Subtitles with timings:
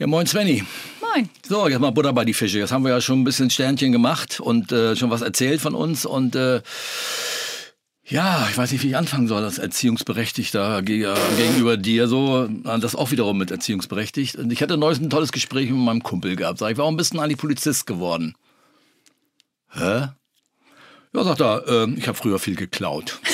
[0.00, 0.64] Ja, moin Svenny.
[1.02, 1.28] Moin.
[1.46, 2.58] So, jetzt mal Butter bei die Fische.
[2.58, 5.74] Jetzt haben wir ja schon ein bisschen Sternchen gemacht und äh, schon was erzählt von
[5.74, 6.62] uns und äh,
[8.04, 12.48] ja, ich weiß nicht, wie ich anfangen soll als Erziehungsberechtigter gegenüber dir so.
[12.48, 14.36] Das auch wiederum mit erziehungsberechtigt.
[14.36, 16.60] Und ich hatte neulich ein tolles Gespräch mit meinem Kumpel gehabt.
[16.60, 18.34] Sag ich, warum bist du eigentlich Polizist geworden?
[19.68, 20.08] Hä?
[21.12, 23.20] Ja, sagt er, äh, ich habe früher viel geklaut.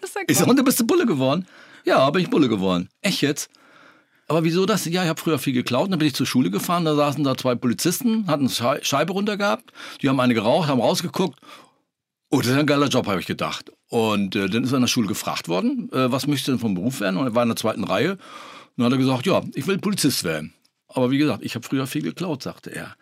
[0.00, 1.48] Das ist ja Ich sag, und du bist du Bulle geworden?
[1.84, 2.90] Ja, bin ich Bulle geworden.
[3.00, 3.50] Echt jetzt?
[4.26, 4.84] Aber wieso das?
[4.86, 5.90] Ja, ich habe früher viel geklaut.
[5.92, 6.84] Dann bin ich zur Schule gefahren.
[6.84, 9.72] Da saßen da zwei Polizisten, hatten eine Scheibe runter gehabt.
[10.00, 11.38] Die haben eine geraucht, haben rausgeguckt.
[12.30, 13.70] Oh, das ist ein geiler Job, habe ich gedacht.
[13.88, 16.74] Und äh, dann ist er in der Schule gefragt worden, äh, was du denn vom
[16.74, 17.16] Beruf werden?
[17.16, 18.12] Und er war in der zweiten Reihe.
[18.12, 18.18] Und
[18.76, 20.52] dann hat er gesagt, ja, ich will Polizist werden.
[20.94, 22.94] Aber wie gesagt, ich habe früher viel geklaut, sagte er.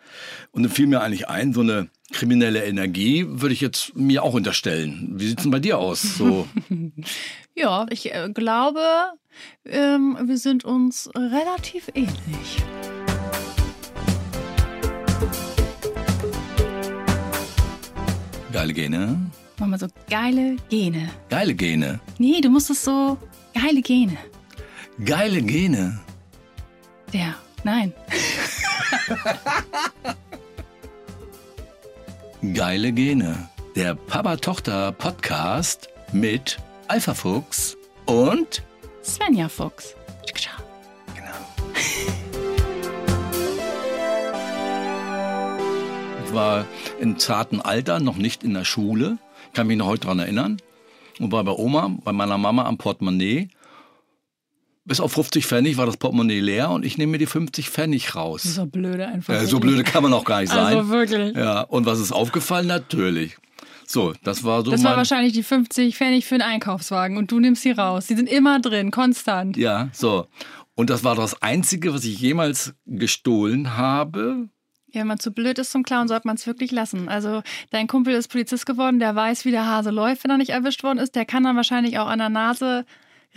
[0.51, 4.33] Und dann fiel mir eigentlich ein, so eine kriminelle Energie würde ich jetzt mir auch
[4.33, 5.11] unterstellen.
[5.13, 6.01] Wie sieht's denn bei dir aus?
[6.01, 6.47] So,
[7.55, 8.81] Ja, ich äh, glaube,
[9.65, 12.63] ähm, wir sind uns relativ ähnlich.
[18.51, 19.19] geile Gene.
[19.59, 21.09] Machen wir so geile Gene.
[21.29, 21.99] Geile Gene.
[22.17, 23.17] Nee, du musst es so
[23.53, 24.17] geile Gene.
[25.03, 25.99] Geile Gene.
[27.11, 27.93] Der, nein.
[32.53, 33.49] Geile Gene.
[33.75, 38.61] Der Papa-Tochter-Podcast mit Alpha Fuchs und
[39.03, 39.95] Svenja Fuchs.
[41.15, 41.31] Genau.
[46.25, 46.65] Ich war
[46.99, 49.19] im zarten Alter, noch nicht in der Schule.
[49.47, 50.57] Ich kann mich noch heute daran erinnern.
[51.19, 53.49] Und war bei Oma, bei meiner Mama am Portemonnaie.
[54.85, 58.15] Bis auf 50 Pfennig war das Portemonnaie leer und ich nehme mir die 50 Pfennig
[58.15, 58.43] raus.
[58.43, 59.33] So blöde einfach.
[59.33, 60.77] Äh, so blöde kann man auch gar nicht sein.
[60.77, 61.35] Also wirklich.
[61.35, 62.67] Ja, und was ist aufgefallen?
[62.67, 63.37] Natürlich.
[63.87, 67.39] So, das war so Das war wahrscheinlich die 50 Pfennig für einen Einkaufswagen und du
[67.39, 68.07] nimmst sie raus.
[68.07, 69.55] Die sind immer drin, konstant.
[69.55, 70.27] Ja, so.
[70.75, 74.49] Und das war das Einzige, was ich jemals gestohlen habe.
[74.87, 77.09] Ja, wenn man zu blöd ist zum Klauen, sollte man es wirklich lassen.
[77.09, 80.51] Also dein Kumpel ist Polizist geworden, der weiß, wie der Hase läuft, wenn er nicht
[80.51, 81.15] erwischt worden ist.
[81.15, 82.85] Der kann dann wahrscheinlich auch an der Nase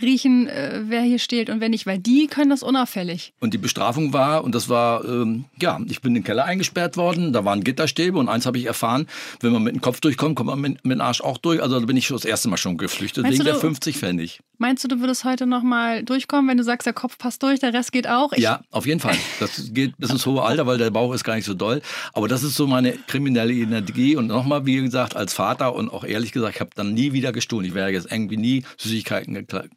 [0.01, 3.33] riechen, äh, wer hier stehlt und wer nicht, weil die können das unauffällig.
[3.39, 6.97] Und die Bestrafung war, und das war, ähm, ja, ich bin in den Keller eingesperrt
[6.97, 9.07] worden, da waren Gitterstäbe und eins habe ich erfahren,
[9.41, 11.61] wenn man mit dem Kopf durchkommt, kommt man mit, mit dem Arsch auch durch.
[11.61, 13.59] Also da bin ich schon das erste Mal schon geflüchtet, Meinst wegen du, der du-
[13.59, 14.39] 50 Pfennig.
[14.59, 17.73] Meinst du, du würdest heute nochmal durchkommen, wenn du sagst, der Kopf passt durch, der
[17.75, 18.33] Rest geht auch?
[18.33, 19.15] Ich, Ja, auf jeden Fall.
[19.39, 21.81] Das geht bis ins hohe Alter, weil der Bauch ist gar nicht so doll.
[22.13, 24.15] Aber das ist so meine kriminelle Energie.
[24.15, 27.31] Und nochmal, wie gesagt, als Vater und auch ehrlich gesagt, ich habe dann nie wieder
[27.31, 27.65] gestohlen.
[27.67, 29.67] Ich wäre jetzt irgendwie nie Süßigkeiten gekla-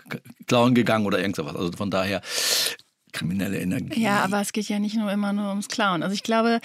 [0.46, 1.56] klauen gegangen oder irgend sowas.
[1.56, 2.20] Also von daher
[3.12, 4.00] kriminelle Energie.
[4.00, 6.02] Ja, aber es geht ja nicht nur immer nur ums Klauen.
[6.02, 6.60] Also ich glaube,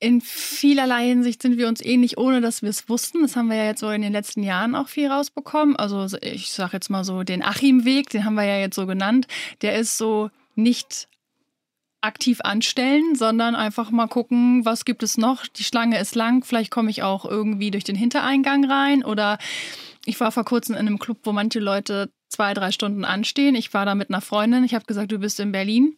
[0.00, 3.22] in vielerlei Hinsicht sind wir uns ähnlich, ohne dass wir es wussten.
[3.22, 5.74] Das haben wir ja jetzt so in den letzten Jahren auch viel rausbekommen.
[5.76, 9.26] Also ich sage jetzt mal so den Achim-Weg, den haben wir ja jetzt so genannt.
[9.60, 11.08] Der ist so nicht
[12.00, 15.48] aktiv anstellen, sondern einfach mal gucken, was gibt es noch.
[15.48, 19.38] Die Schlange ist lang, vielleicht komme ich auch irgendwie durch den Hintereingang rein oder
[20.08, 23.54] ich war vor kurzem in einem Club, wo manche Leute zwei, drei Stunden anstehen.
[23.54, 24.64] Ich war da mit einer Freundin.
[24.64, 25.96] Ich habe gesagt, du bist in Berlin.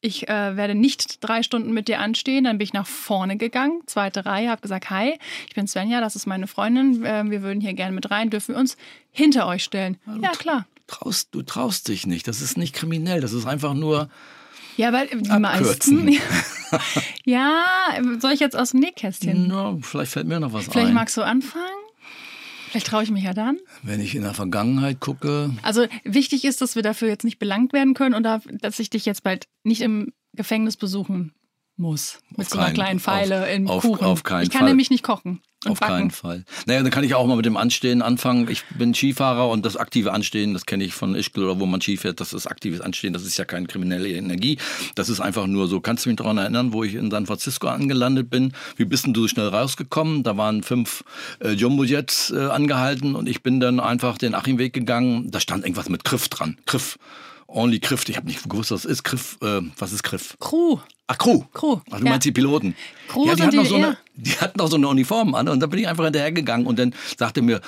[0.00, 2.44] Ich äh, werde nicht drei Stunden mit dir anstehen.
[2.44, 5.18] Dann bin ich nach vorne gegangen, zweite Reihe, habe gesagt, hi,
[5.48, 7.04] ich bin Svenja, das ist meine Freundin.
[7.04, 8.28] Äh, wir würden hier gerne mit rein.
[8.30, 8.76] Dürfen wir uns
[9.12, 9.98] hinter euch stellen?
[10.20, 10.66] Ja, klar.
[10.88, 12.26] Traust, du traust dich nicht.
[12.26, 13.20] Das ist nicht kriminell.
[13.20, 14.08] Das ist einfach nur.
[14.76, 16.04] Ja, weil die Abkürzen.
[16.04, 16.20] meisten.
[17.24, 17.62] ja,
[18.18, 19.46] soll ich jetzt aus dem Nähkästchen?
[19.48, 20.94] Na, vielleicht fällt mir noch was Vielleicht ein.
[20.94, 21.85] magst du anfangen?
[22.76, 23.58] Vielleicht traue ich mich ja dann.
[23.82, 27.72] Wenn ich in der Vergangenheit gucke, Also wichtig ist, dass wir dafür jetzt nicht belangt
[27.72, 31.32] werden können oder dass ich dich jetzt bald nicht im Gefängnis besuchen
[31.78, 32.20] muss.
[32.36, 34.04] Mit Auf so einer keinen- kleinen Pfeile auf- auf- Kuchen.
[34.04, 34.68] auf keinen ich kann Fall.
[34.68, 35.92] nämlich nicht kochen und Auf backen.
[35.92, 36.44] keinen Fall.
[36.66, 38.48] Naja, dann kann ich auch mal mit dem Anstehen anfangen.
[38.50, 41.80] Ich bin Skifahrer und das aktive Anstehen, das kenne ich von Ischgl oder wo man
[41.80, 44.58] Ski fährt, das ist aktives Anstehen, das ist ja keine kriminelle Energie.
[44.94, 45.80] Das ist einfach nur so.
[45.80, 48.52] Kannst du mich daran erinnern, wo ich in San Francisco angelandet bin?
[48.76, 50.22] Wie bist denn du so schnell rausgekommen?
[50.22, 51.04] Da waren fünf
[51.40, 55.30] äh, Jumbo-Jets äh, angehalten und ich bin dann einfach den Achimweg gegangen.
[55.30, 56.58] Da stand irgendwas mit Griff dran.
[56.66, 56.98] Griff.
[57.48, 58.08] Only Griff.
[58.08, 59.02] Ich habe nicht gewusst, was ist.
[59.04, 60.36] Griff, äh, was ist Griff?
[60.40, 60.78] Crew.
[61.06, 61.42] Ach, Crew.
[61.52, 62.10] Crew, Ach, du ja.
[62.10, 62.74] meinst die Piloten.
[63.08, 65.60] Crew ja, die hatten, die so eine, die hatten auch so eine Uniform an und
[65.60, 67.60] da bin ich einfach hinterhergegangen und dann sagte mir,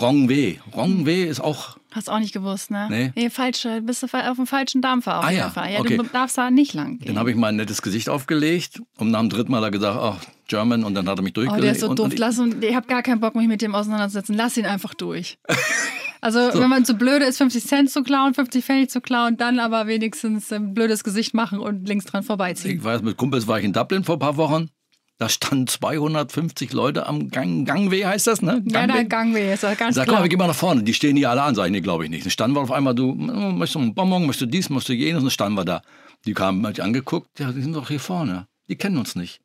[0.00, 0.58] Rong Weh.
[0.74, 2.88] Rong Weh ist auch, Hast auch nicht gewusst, ne?
[2.90, 3.12] Nee.
[3.14, 5.72] Nee, falsche, bist du auf dem falschen Dampfer auf Ah, ja, Fall.
[5.72, 5.96] Ja, okay.
[5.96, 7.18] du darfst da nicht lang dann gehen.
[7.18, 10.84] habe ich mein nettes Gesicht aufgelegt und nach dem dritten Mal er gesagt, ach, German
[10.84, 11.64] und dann hat er mich Oh, durchgelegt.
[11.64, 12.06] der ist so und, doof.
[12.06, 14.34] und ich, Lass ich habe gar keinen Bock, mich mit dem auseinanderzusetzen.
[14.36, 15.38] Lass ihn einfach durch.
[16.24, 19.58] Also, wenn man zu blöde ist, 50 Cent zu klauen, 50 Pfennig zu klauen, dann
[19.58, 22.78] aber wenigstens ein blödes Gesicht machen und links dran vorbeiziehen.
[22.78, 24.70] ich weiß, mit Kumpels war ich in Dublin vor ein paar Wochen.
[25.18, 28.64] Da standen 250 Leute am Gang, Gangweh, heißt das, ne?
[28.64, 30.16] Ja, der Gangweh ist ja ganz Sag, klar.
[30.16, 30.82] komm, wir gehen mal nach vorne.
[30.82, 32.24] Die stehen hier alle an, sag ich, nee, glaube ich nicht.
[32.24, 34.92] Dann standen wir auf einmal, du, möchtest du einen Bonbon, möchtest du dies, möchtest du
[34.94, 35.82] jenes, und dann standen wir da.
[36.24, 38.46] Die kamen mich angeguckt, ja, die sind doch hier vorne.
[38.70, 39.42] Die kennen uns nicht.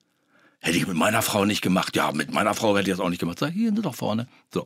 [0.61, 1.93] Hätte ich mit meiner Frau nicht gemacht.
[1.97, 3.39] Ja, mit meiner Frau hätte ich das auch nicht gemacht.
[3.39, 4.27] Sag, hier sind doch vorne.
[4.53, 4.65] So.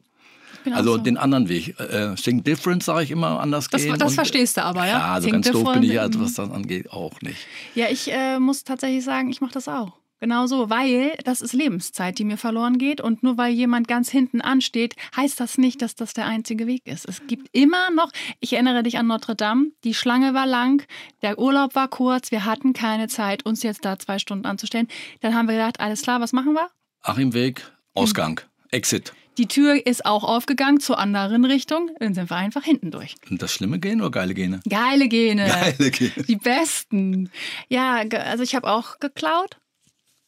[0.71, 0.97] Also so.
[0.97, 1.79] den anderen Weg.
[1.79, 3.97] Äh, Think different, sage ich immer, anders Das, gehen.
[3.97, 4.99] das Und- verstehst du aber, ja?
[5.15, 7.39] Ja, so Think ganz doof bin ich, also, was das angeht, auch nicht.
[7.75, 9.93] Ja, ich äh, muss tatsächlich sagen, ich mache das auch.
[10.19, 13.01] Genau so, weil das ist Lebenszeit, die mir verloren geht.
[13.01, 16.83] Und nur weil jemand ganz hinten ansteht, heißt das nicht, dass das der einzige Weg
[16.87, 17.05] ist.
[17.09, 18.09] Es gibt immer noch,
[18.39, 20.81] ich erinnere dich an Notre Dame, die Schlange war lang,
[21.23, 24.87] der Urlaub war kurz, wir hatten keine Zeit, uns jetzt da zwei Stunden anzustellen.
[25.19, 26.69] Dann haben wir gedacht, alles klar, was machen wir?
[27.01, 27.61] Achim Weg,
[27.93, 28.39] Ausgang,
[28.71, 29.11] Exit.
[29.37, 33.15] Die Tür ist auch aufgegangen zur anderen Richtung, dann sind wir einfach hinten durch.
[33.27, 34.59] Sind das schlimme Gene oder geile Gene?
[34.69, 35.47] Geile Gene.
[35.47, 36.25] Geile Gene.
[36.27, 37.31] Die besten.
[37.67, 39.57] Ja, also ich habe auch geklaut.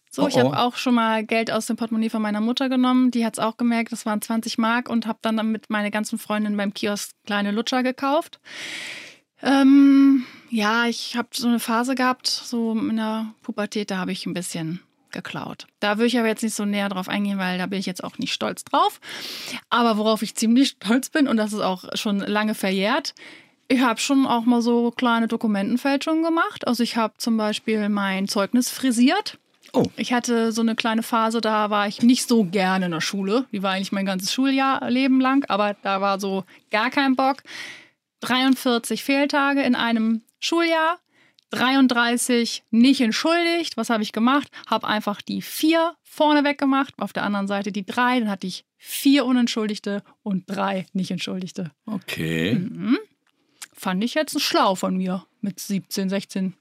[0.10, 0.54] So, Oh, ich habe oh.
[0.54, 3.12] auch schon mal Geld aus dem Portemonnaie von meiner Mutter genommen.
[3.12, 6.18] Die hat es auch gemerkt, das waren 20 Mark und habe dann mit meinen ganzen
[6.18, 8.40] Freundinnen beim Kiosk kleine Lutscher gekauft.
[9.42, 14.26] Ähm, ja, ich habe so eine Phase gehabt, so in der Pubertät, da habe ich
[14.26, 14.80] ein bisschen
[15.16, 15.66] geklaut.
[15.80, 18.04] Da würde ich aber jetzt nicht so näher drauf eingehen, weil da bin ich jetzt
[18.04, 19.00] auch nicht stolz drauf.
[19.72, 23.16] Aber worauf ich ziemlich stolz bin, und das ist auch schon lange verjährt,
[23.68, 26.68] ich habe schon auch mal so kleine Dokumentenfälschungen gemacht.
[26.68, 29.40] Also ich habe zum Beispiel mein Zeugnis frisiert.
[29.74, 33.02] Oh, Ich hatte so eine kleine Phase, da war ich nicht so gerne in der
[33.02, 33.46] Schule.
[33.52, 37.44] Die war eigentlich mein ganzes Schuljahr Leben lang, aber da war so gar kein Bock.
[38.22, 41.00] 43 Fehltage in einem Schuljahr,
[41.56, 43.78] 33 nicht entschuldigt.
[43.78, 44.50] Was habe ich gemacht?
[44.68, 48.20] Habe einfach die vier vorne weggemacht, auf der anderen Seite die drei.
[48.20, 51.72] Dann hatte ich vier Unentschuldigte und drei nicht Entschuldigte.
[51.86, 52.56] okay.
[52.56, 52.98] Mhm.
[53.78, 56.54] Fand ich jetzt schlau von mir mit 17, 16.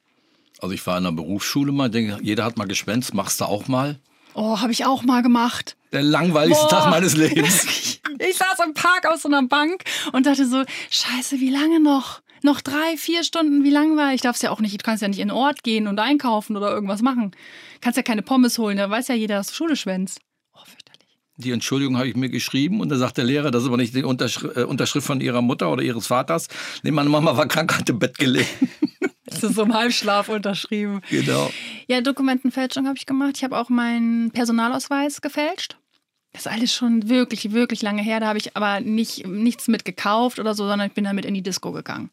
[0.61, 3.69] Also ich war in der Berufsschule mal, denke, jeder hat mal geschwänzt, machst du auch
[3.69, 3.99] mal.
[4.35, 5.77] Oh, habe ich auch mal gemacht.
[5.93, 6.71] Der langweiligste Boah.
[6.71, 8.01] Tag meines Lebens.
[8.19, 12.21] Ich saß im Park auf so einer Bank und dachte so, scheiße, wie lange noch?
[12.45, 14.21] Noch drei, vier Stunden, wie langweilig?
[14.21, 16.71] Darfst ja auch nicht, du kannst ja nicht in den Ort gehen und einkaufen oder
[16.71, 17.31] irgendwas machen.
[17.81, 20.21] Kannst ja keine Pommes holen, da weiß ja jeder, dass du Schule schwänzt.
[20.53, 21.19] Oh, fürchterlich.
[21.39, 23.95] Die Entschuldigung habe ich mir geschrieben und da sagt der Lehrer, das ist aber nicht
[23.95, 26.49] die Unterschrift, äh, Unterschrift von ihrer Mutter oder ihres Vaters.
[26.83, 28.47] Nee, meine Mama war krank, hat im Bett gelegen.
[29.27, 31.01] Das ist so im Halbschlaf unterschrieben.
[31.11, 31.51] genau.
[31.89, 33.33] Ja, Dokumentenfälschung habe ich gemacht.
[33.37, 35.77] Ich habe auch meinen Personalausweis gefälscht.
[36.33, 38.21] Das ist alles schon wirklich, wirklich lange her.
[38.21, 41.35] Da habe ich aber nicht, nichts mit gekauft oder so, sondern ich bin damit in
[41.35, 42.11] die Disco gegangen.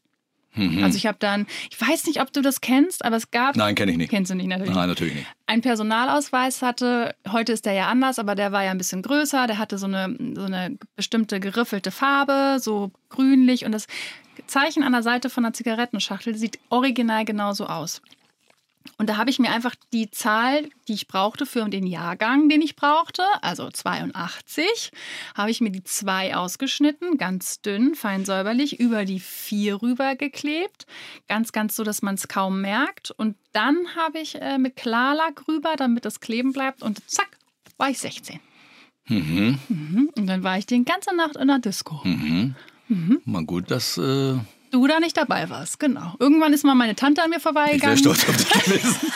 [0.55, 3.55] Also ich habe dann, ich weiß nicht, ob du das kennst, aber es gab.
[3.55, 3.59] Mhm.
[3.59, 4.09] Nein, kenne ich nicht.
[4.09, 4.73] Kennst du nicht natürlich.
[4.73, 5.27] Nein, natürlich nicht.
[5.47, 9.47] Ein Personalausweis hatte, heute ist der ja anders, aber der war ja ein bisschen größer.
[9.47, 13.65] Der hatte so eine, so eine bestimmte geriffelte Farbe, so grünlich.
[13.65, 13.87] Und das
[14.47, 18.01] Zeichen an der Seite von einer Zigarettenschachtel sieht original genauso aus.
[18.97, 22.61] Und da habe ich mir einfach die Zahl, die ich brauchte für den Jahrgang, den
[22.61, 24.91] ich brauchte, also 82,
[25.35, 30.85] habe ich mir die 2 ausgeschnitten, ganz dünn, fein säuberlich, über die 4 rüber geklebt.
[31.27, 33.11] Ganz, ganz so, dass man es kaum merkt.
[33.11, 36.83] Und dann habe ich äh, mit Klarlack rüber, damit das kleben bleibt.
[36.83, 37.37] Und zack,
[37.77, 38.39] war ich 16.
[39.07, 39.59] Mhm.
[39.67, 40.09] Mhm.
[40.15, 42.01] Und dann war ich die ganze Nacht in der Disco.
[42.03, 42.55] Mhm.
[43.25, 44.37] Mal gut, dass äh,
[44.71, 46.15] Du da nicht dabei warst, genau.
[46.19, 47.97] Irgendwann ist mal meine Tante an mir ich wäre vorbeigegangen.
[47.97, 49.11] stolz auf dich gewesen.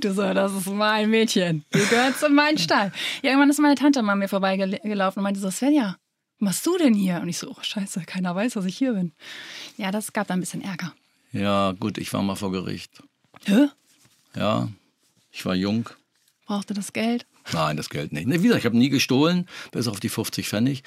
[0.00, 1.64] Du so, das ist mein Mädchen.
[1.70, 2.92] Du gehörst in meinen Stall.
[3.22, 5.96] Ja, irgendwann ist meine Tante mal an mir vorbeigelaufen und meinte so, Svenja,
[6.38, 7.20] was machst du denn hier?
[7.22, 9.12] Und ich so, oh scheiße, keiner weiß, dass ich hier bin.
[9.78, 10.92] Ja, das gab da ein bisschen Ärger.
[11.32, 13.02] Ja, gut, ich war mal vor Gericht.
[13.46, 13.68] Hä?
[14.36, 14.68] Ja,
[15.32, 15.88] ich war jung.
[16.44, 17.26] Brauchte das Geld?
[17.52, 18.28] Nein, das Geld nicht.
[18.28, 20.82] Wie gesagt, ich habe nie gestohlen, bis auf die 50 Pfennig.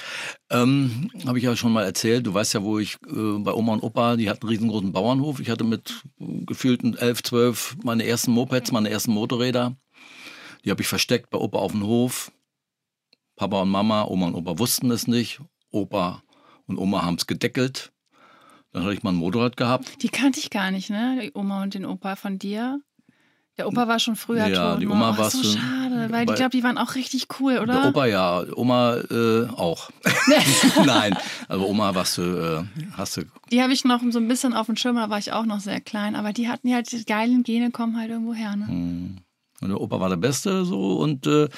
[0.49, 2.27] Ähm, habe ich ja schon mal erzählt.
[2.27, 5.39] Du weißt ja, wo ich äh, bei Oma und Opa, die hatten einen riesengroßen Bauernhof.
[5.39, 9.75] Ich hatte mit äh, gefühlten 11, 12 meine ersten Mopeds, meine ersten Motorräder.
[10.65, 12.31] Die habe ich versteckt bei Opa auf dem Hof.
[13.37, 15.39] Papa und Mama, Oma und Opa wussten es nicht.
[15.71, 16.23] Opa
[16.67, 17.91] und Oma haben es gedeckelt.
[18.73, 20.03] Dann hatte ich mal ein Motorrad gehabt.
[20.03, 21.17] Die kannte ich gar nicht, ne?
[21.23, 22.81] Die Oma und den Opa von dir.
[23.57, 24.81] Der Opa war schon früher Ja, tot.
[24.81, 24.91] die ne?
[24.91, 27.73] Oma oh, war so schon- schade, weil ich glaube, die waren auch richtig cool, oder?
[27.73, 29.89] Der Opa ja, Oma äh, auch.
[30.85, 31.15] Nein,
[31.47, 34.67] aber Oma warst du, äh, hast du Die habe ich noch so ein bisschen auf
[34.67, 36.15] dem Schirm, da war ich auch noch sehr klein.
[36.15, 38.65] Aber die hatten ja halt die geilen Gene, kommen halt irgendwo her, ne?
[39.61, 41.49] Und der Opa war der Beste so und äh,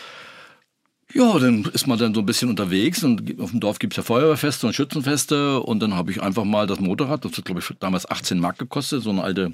[1.14, 3.98] ja, dann ist man dann so ein bisschen unterwegs und auf dem Dorf gibt es
[3.98, 7.60] ja Feuerwehrfeste und Schützenfeste und dann habe ich einfach mal das Motorrad, das hat glaube
[7.60, 9.52] ich damals 18 Mark gekostet, so eine alte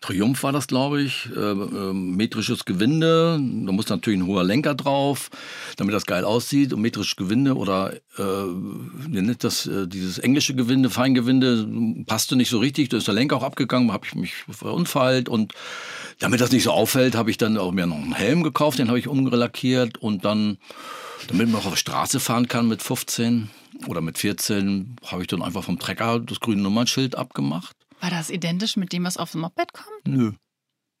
[0.00, 1.28] Triumph war das, glaube ich.
[1.34, 3.40] Äh, äh, metrisches Gewinde.
[3.40, 5.30] Da muss natürlich ein hoher Lenker drauf,
[5.76, 6.72] damit das geil aussieht.
[6.72, 8.22] Und metrisches Gewinde oder äh,
[9.08, 12.90] nennt das, äh, dieses englische Gewinde, Feingewinde, passte nicht so richtig.
[12.90, 15.28] Da ist der Lenker auch abgegangen, habe ich mich verunfallt.
[15.28, 15.52] Und
[16.18, 18.88] damit das nicht so auffällt, habe ich dann auch mir noch einen Helm gekauft, den
[18.88, 19.98] habe ich umgelackiert.
[19.98, 20.58] Und dann,
[21.28, 23.50] damit man auch auf der Straße fahren kann mit 15
[23.86, 27.77] oder mit 14, habe ich dann einfach vom Trecker das grüne Nummernschild abgemacht.
[28.00, 30.06] War das identisch mit dem, was auf dem Moped kommt?
[30.06, 30.32] Nö.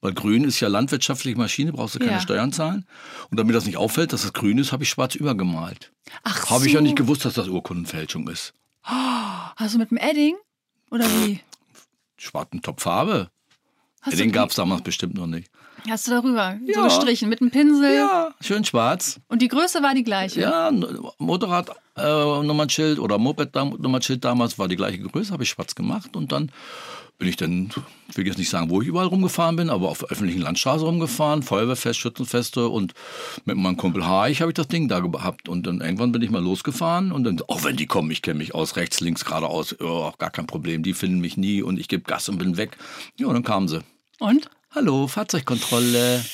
[0.00, 2.20] Weil grün ist ja landwirtschaftliche Maschine, brauchst du keine Ja.
[2.20, 2.86] Steuern zahlen.
[3.30, 5.92] Und damit das nicht auffällt, dass das grün ist, habe ich schwarz übergemalt.
[6.22, 6.84] Ach Habe ich ja so.
[6.84, 8.54] nicht gewusst, dass das Urkundenfälschung ist.
[8.84, 10.36] Hast du mit dem Edding?
[10.90, 11.40] Oder wie?
[12.16, 13.28] Schwarzen Topfarbe.
[14.02, 15.50] Hast Den du, gab es damals bestimmt noch nicht.
[15.88, 16.84] Hast du darüber so Ja.
[16.84, 17.94] gestrichen mit einem Pinsel?
[17.96, 19.20] Ja, schön schwarz.
[19.28, 20.40] Und die Größe war die gleiche?
[20.40, 20.70] Ja,
[21.18, 26.16] Motorrad-Nummernschild oder Moped-Nummernschild damals war die gleiche Größe, habe ich schwarz gemacht.
[26.16, 26.50] Und dann
[27.18, 27.70] bin ich dann,
[28.08, 30.84] ich will jetzt nicht sagen, wo ich überall rumgefahren bin, aber auf der öffentlichen Landstraße
[30.84, 32.94] rumgefahren, Feuerwehrfest, Schützenfeste und
[33.44, 35.48] mit meinem Kumpel Haich habe ich das Ding da gehabt.
[35.48, 38.38] Und dann irgendwann bin ich mal losgefahren und dann, auch wenn die kommen, ich kenne
[38.38, 41.88] mich aus, rechts, links, geradeaus, oh, gar kein Problem, die finden mich nie und ich
[41.88, 42.76] gebe Gas und bin weg.
[43.16, 43.80] Ja, und dann kamen sie.
[44.20, 44.48] Und?
[44.72, 46.24] Hallo, Fahrzeugkontrolle,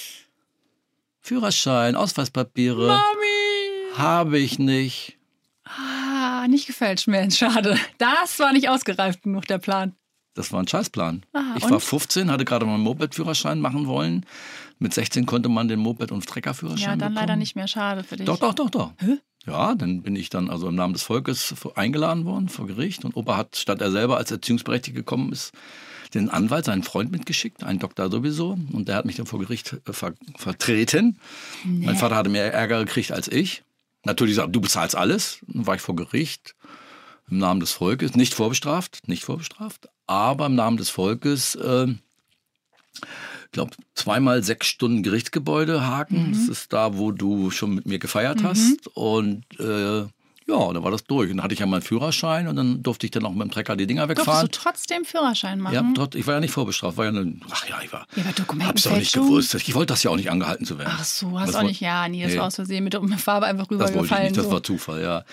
[1.23, 2.89] Führerschein, Ausweispapiere.
[2.89, 3.97] Mami!
[3.97, 5.17] Habe ich nicht.
[5.65, 7.79] Ah, nicht gefälscht, Mensch, schade.
[7.97, 9.95] Das war nicht ausgereift genug, der Plan.
[10.35, 11.25] Das war ein Scheißplan.
[11.33, 11.71] Aha, ich und?
[11.71, 14.27] war 15, hatte gerade meinen Moped-Führerschein machen wollen.
[14.79, 17.15] Mit 16 konnte man den Moped- und Treckerführerschein Ja, dann bekommen.
[17.17, 17.69] leider nicht mehr.
[17.69, 18.27] Schade für dich.
[18.27, 18.93] Doch, doch, doch, doch.
[19.47, 23.05] Ja, dann bin ich dann also im Namen des Volkes eingeladen worden vor Gericht.
[23.05, 25.53] Und Opa hat, statt er selber als Erziehungsberechtigter gekommen ist,
[26.15, 28.59] den Anwalt, seinen Freund mitgeschickt, einen Doktor sowieso.
[28.73, 31.19] Und der hat mich dann vor Gericht äh, ver vertreten.
[31.65, 33.63] Mein Vater hatte mehr Ärger gekriegt als ich.
[34.05, 35.39] Natürlich sagt, du bezahlst alles.
[35.47, 36.55] Dann war ich vor Gericht
[37.31, 41.87] im Namen des Volkes, nicht vorbestraft, nicht vorbestraft, aber im Namen des Volkes, äh,
[42.97, 46.33] ich glaube, zweimal sechs Stunden Gerichtsgebäude haken.
[46.33, 48.89] Das ist da, wo du schon mit mir gefeiert hast.
[48.95, 50.01] Und äh,
[50.47, 51.31] ja, dann war das durch.
[51.31, 53.51] Und dann hatte ich ja meinen Führerschein und dann durfte ich dann auch mit dem
[53.51, 54.49] Trecker die Dinger Durftest wegfahren.
[54.51, 55.73] du trotzdem Führerschein machen?
[55.75, 58.25] Ja, trotz, ich war ja nicht vorbestraft, war ja eine, ach ja, ich war, Ja,
[58.47, 59.55] aber hab's doch nicht gewusst.
[59.55, 60.93] Ich wollte das ja auch nicht angehalten zu werden.
[60.93, 62.39] Ach so, hast Das auch woll- nicht, ja, nee, das Nee.
[62.39, 64.25] war aus Versehen mit der Farbe einfach Das wollte ich rübergefallen.
[64.27, 64.53] nicht, das so.
[64.53, 65.25] war Zufall, ja.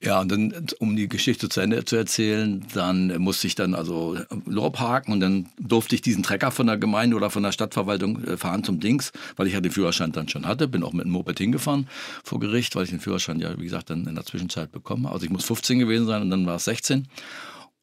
[0.00, 4.16] Ja, und dann, um die Geschichte zu Ende zu erzählen, dann musste ich dann also
[4.46, 8.22] Lob haken und dann durfte ich diesen Trecker von der Gemeinde oder von der Stadtverwaltung
[8.24, 11.04] äh, fahren zum Dings, weil ich ja den Führerschein dann schon hatte, bin auch mit
[11.04, 11.88] dem Moped hingefahren
[12.22, 15.14] vor Gericht, weil ich den Führerschein ja, wie gesagt, dann in der Zwischenzeit bekommen habe.
[15.14, 16.98] Also ich muss 15 gewesen sein und dann war es 16.
[16.98, 17.08] Und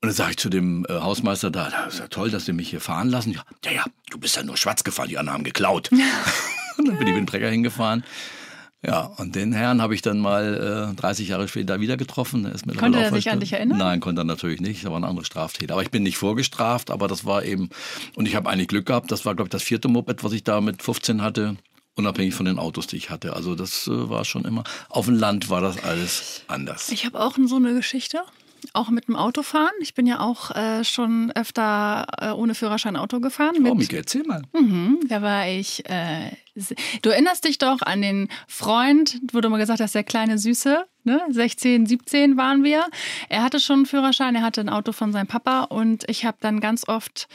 [0.02, 2.70] dann sage ich zu dem äh, Hausmeister da, das ist ja toll, dass Sie mich
[2.70, 3.32] hier fahren lassen.
[3.32, 5.90] Ja, ja, ja, du bist ja nur schwarz gefahren, die anderen haben geklaut.
[6.78, 8.06] und dann bin ich mit dem Trecker hingefahren.
[8.86, 12.46] Ja, und den Herrn habe ich dann mal äh, 30 Jahre später wieder getroffen.
[12.46, 13.80] Er ist Konnte er sich an dich erinnern?
[13.80, 14.84] Nein, konnte er natürlich nicht.
[14.84, 15.74] Er war ein anderer Straftäter.
[15.74, 17.70] Aber ich bin nicht vorgestraft, aber das war eben,
[18.16, 20.44] und ich habe eigentlich Glück gehabt, das war, glaube ich, das vierte Moped, was ich
[20.44, 21.56] da mit 15 hatte,
[21.96, 23.36] unabhängig von den Autos, die ich hatte.
[23.36, 26.92] Also das äh, war schon immer, auf dem Land war das alles anders.
[26.92, 28.22] Ich habe auch so eine Geschichte,
[28.74, 29.74] auch mit dem Autofahren.
[29.82, 33.56] Ich bin ja auch äh, schon öfter äh, ohne Führerschein Auto gefahren.
[33.62, 34.42] Mit, oh, Mika, erzähl mal.
[34.54, 35.88] Mhm, da war ich.
[35.90, 36.32] Äh,
[37.02, 40.86] du erinnerst dich doch an den Freund, wo du mal gesagt hast, der kleine Süße.
[41.04, 41.22] Ne?
[41.30, 42.86] 16, 17 waren wir.
[43.30, 46.38] Er hatte schon einen Führerschein, er hatte ein Auto von seinem Papa und ich habe
[46.40, 47.28] dann ganz oft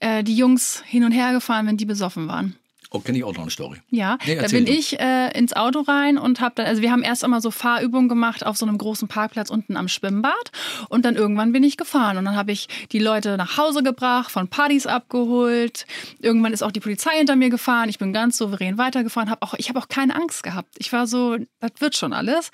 [0.00, 2.56] äh, die Jungs hin und her gefahren, wenn die besoffen waren.
[2.90, 3.76] Oh, kenne ich auch noch eine Story.
[3.90, 4.72] Ja, Nee, da bin du.
[4.72, 8.08] ich äh, ins Auto rein und habe dann, also wir haben erst immer so Fahrübungen
[8.08, 10.52] gemacht auf so einem großen Parkplatz unten am Schwimmbad
[10.88, 14.30] und dann irgendwann bin ich gefahren und dann habe ich die Leute nach Hause gebracht,
[14.30, 15.84] von Partys abgeholt.
[16.20, 17.88] Irgendwann ist auch die Polizei hinter mir gefahren.
[17.90, 20.74] Ich bin ganz souverän weitergefahren, habe auch, ich habe auch keine Angst gehabt.
[20.78, 22.50] Ich war so, das wird schon alles.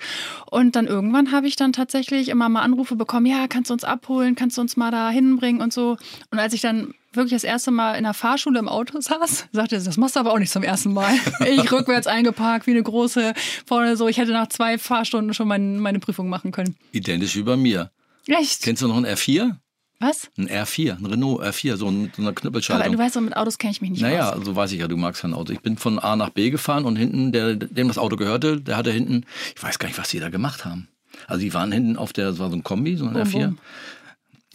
[0.51, 3.83] Und dann irgendwann habe ich dann tatsächlich immer mal Anrufe bekommen, ja, kannst du uns
[3.85, 5.97] abholen, kannst du uns mal da hinbringen und so.
[6.31, 9.79] Und als ich dann wirklich das erste Mal in der Fahrschule im Auto saß, sagte
[9.79, 11.13] sie, das machst du aber auch nicht zum ersten Mal.
[11.45, 13.33] Ich rückwärts eingeparkt, wie eine große,
[13.65, 14.07] vorne so.
[14.07, 16.75] Ich hätte nach zwei Fahrstunden schon mein, meine Prüfung machen können.
[16.91, 17.91] Identisch wie bei mir.
[18.27, 18.63] Echt?
[18.63, 19.55] Kennst du noch einen R4?
[19.99, 20.29] Was?
[20.37, 22.91] Ein R4, ein Renault R4, so, ein, so eine Aber Knüppelschaltung.
[22.91, 24.97] du weißt, so mit Autos kenne ich mich nicht Naja, also weiß ich ja, du
[24.97, 25.53] magst kein Auto.
[25.53, 28.75] Ich bin von A nach B gefahren und hinten, der, dem das Auto gehörte, der
[28.75, 29.23] hatte hinten,
[29.55, 30.89] ich weiß gar nicht, was die da gemacht haben.
[31.27, 33.45] Also die waren hinten auf der, das war so ein Kombi, so ein Bum, R4.
[33.45, 33.57] bum.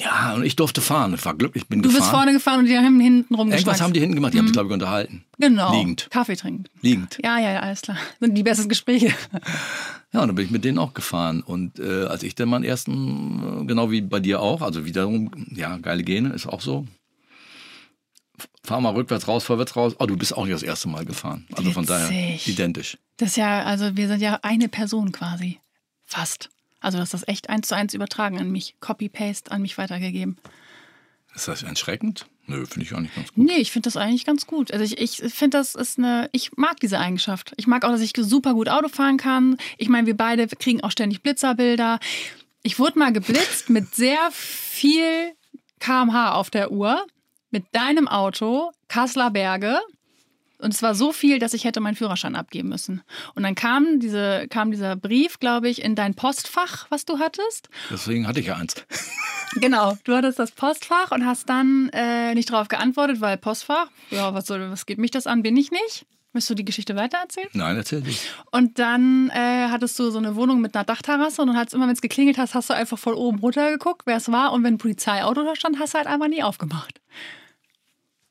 [0.02, 1.12] Ja, und ich durfte fahren.
[1.14, 2.00] Ich war glücklich, bin Du gefahren.
[2.00, 3.66] bist vorne gefahren und die haben hinten rumgeschweißt.
[3.66, 5.24] Irgendwas haben die hinten gemacht, die haben sich, glaube ich, unterhalten.
[5.38, 5.72] Genau.
[5.78, 6.08] Liegend.
[6.10, 6.64] Kaffee trinken.
[6.80, 7.18] Liegend.
[7.22, 7.98] Ja, ja, ja, alles klar.
[8.18, 9.12] Sind die besten Gespräche.
[10.12, 11.42] Ja, und dann bin ich mit denen auch gefahren.
[11.42, 15.30] Und äh, als ich dann meinen ersten, äh, genau wie bei dir auch, also wiederum,
[15.54, 16.86] ja, geile Gene, ist auch so.
[18.64, 19.94] Fahr mal rückwärts raus, vorwärts raus.
[19.98, 21.46] Oh, du bist auch nicht das erste Mal gefahren.
[21.52, 22.48] Also von daher Witzig.
[22.48, 22.98] identisch.
[23.18, 25.58] Das ist ja, also wir sind ja eine Person quasi.
[26.06, 26.50] Fast.
[26.80, 28.74] Also das ist echt eins zu eins übertragen an mich.
[28.80, 30.38] Copy-Paste an mich weitergegeben.
[31.34, 32.26] Ist das erschreckend?
[32.46, 33.46] Nö, finde ich auch nicht ganz gut.
[33.46, 34.72] Nee, ich finde das eigentlich ganz gut.
[34.72, 37.52] Also ich, ich finde, das ist eine, ich mag diese Eigenschaft.
[37.56, 39.56] Ich mag auch, dass ich super gut Auto fahren kann.
[39.78, 42.00] Ich meine, wir beide kriegen auch ständig Blitzerbilder.
[42.62, 45.32] Ich wurde mal geblitzt mit sehr viel
[45.78, 47.06] kmh auf der Uhr
[47.50, 49.78] mit deinem Auto, Kasseler Berge.
[50.60, 53.02] Und es war so viel, dass ich hätte meinen Führerschein abgeben müssen.
[53.34, 57.68] Und dann kam, diese, kam dieser Brief, glaube ich, in dein Postfach, was du hattest.
[57.90, 58.74] Deswegen hatte ich ja eins.
[59.56, 64.32] Genau, du hattest das Postfach und hast dann äh, nicht darauf geantwortet, weil Postfach, ja,
[64.32, 66.06] was, soll, was geht mich das an, bin ich nicht.
[66.32, 67.48] Möchtest du die Geschichte weitererzählen?
[67.54, 68.30] Nein, erzähl dich.
[68.52, 71.86] Und dann äh, hattest du so eine Wohnung mit einer Dachterrasse und dann hat's immer,
[71.86, 74.52] wenn es geklingelt hast, hast du einfach von oben runter geguckt, wer es war.
[74.52, 77.00] Und wenn ein Polizeiauto da stand, hast du halt einfach nie aufgemacht.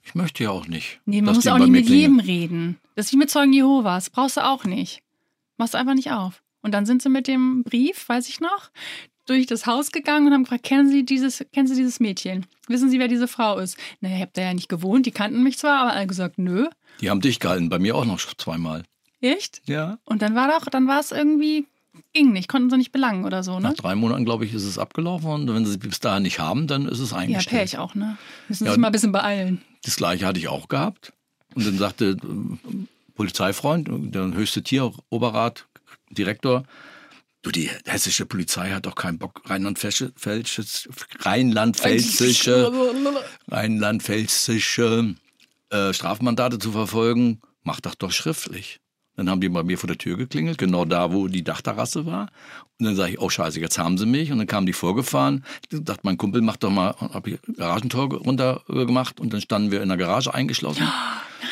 [0.10, 1.00] Ich möchte ja auch nicht.
[1.06, 2.18] Nee, man muss auch nicht mit klingeln.
[2.18, 2.78] jedem reden.
[2.96, 4.10] Das ist wie mit Zeugen Jehovas.
[4.10, 5.02] Brauchst du auch nicht.
[5.58, 6.42] Machst einfach nicht auf.
[6.62, 8.70] Und dann sind sie mit dem Brief, weiß ich noch,
[9.28, 12.46] durch das Haus gegangen und haben gefragt, kennen Sie dieses, kennen Sie dieses Mädchen?
[12.68, 13.78] Wissen Sie, wer diese Frau ist?
[14.02, 16.68] Naja, ihr habt da ja nicht gewohnt, die kannten mich zwar, aber alle gesagt, nö.
[17.00, 18.84] Die haben dich gehalten, bei mir auch noch zweimal.
[19.22, 19.62] Echt?
[19.68, 20.00] Ja.
[20.06, 21.66] Und dann war doch, dann war es irgendwie,
[22.14, 23.76] ging nicht, konnten sie nicht belangen oder so, Nach ne?
[23.76, 26.66] drei Monaten, glaube ich, ist es abgelaufen und wenn sie es bis dahin nicht haben,
[26.68, 27.70] dann ist es Ja, eingestellt.
[27.72, 28.18] Pech auch, ne?
[28.48, 29.62] Müssen Ja, sich mal ein bisschen beeilen.
[29.84, 31.14] Das gleiche hatte ich auch gehabt.
[31.56, 32.18] Und dann sagte äh,
[33.16, 35.68] Polizeifreund, der höchste Tieroberrat,
[36.10, 36.64] Direktor,
[37.42, 40.14] du, die hessische Polizei hat doch keinen Bock, Rheinland-Pfälzische,
[43.50, 45.16] Rheinland-Pfälzische
[45.70, 47.42] äh, Strafmandate zu verfolgen.
[47.64, 48.80] Mach das doch schriftlich.
[49.20, 52.28] Dann haben die bei mir vor der Tür geklingelt, genau da, wo die Dachterrasse war.
[52.80, 54.32] Und dann sage ich, oh scheiße, jetzt haben sie mich.
[54.32, 55.44] Und dann kamen die vorgefahren.
[55.70, 59.20] Ich dachte, mein Kumpel macht doch mal, hab ich Garagentor runter äh, gemacht.
[59.20, 60.88] Und dann standen wir in der Garage eingeschlossen.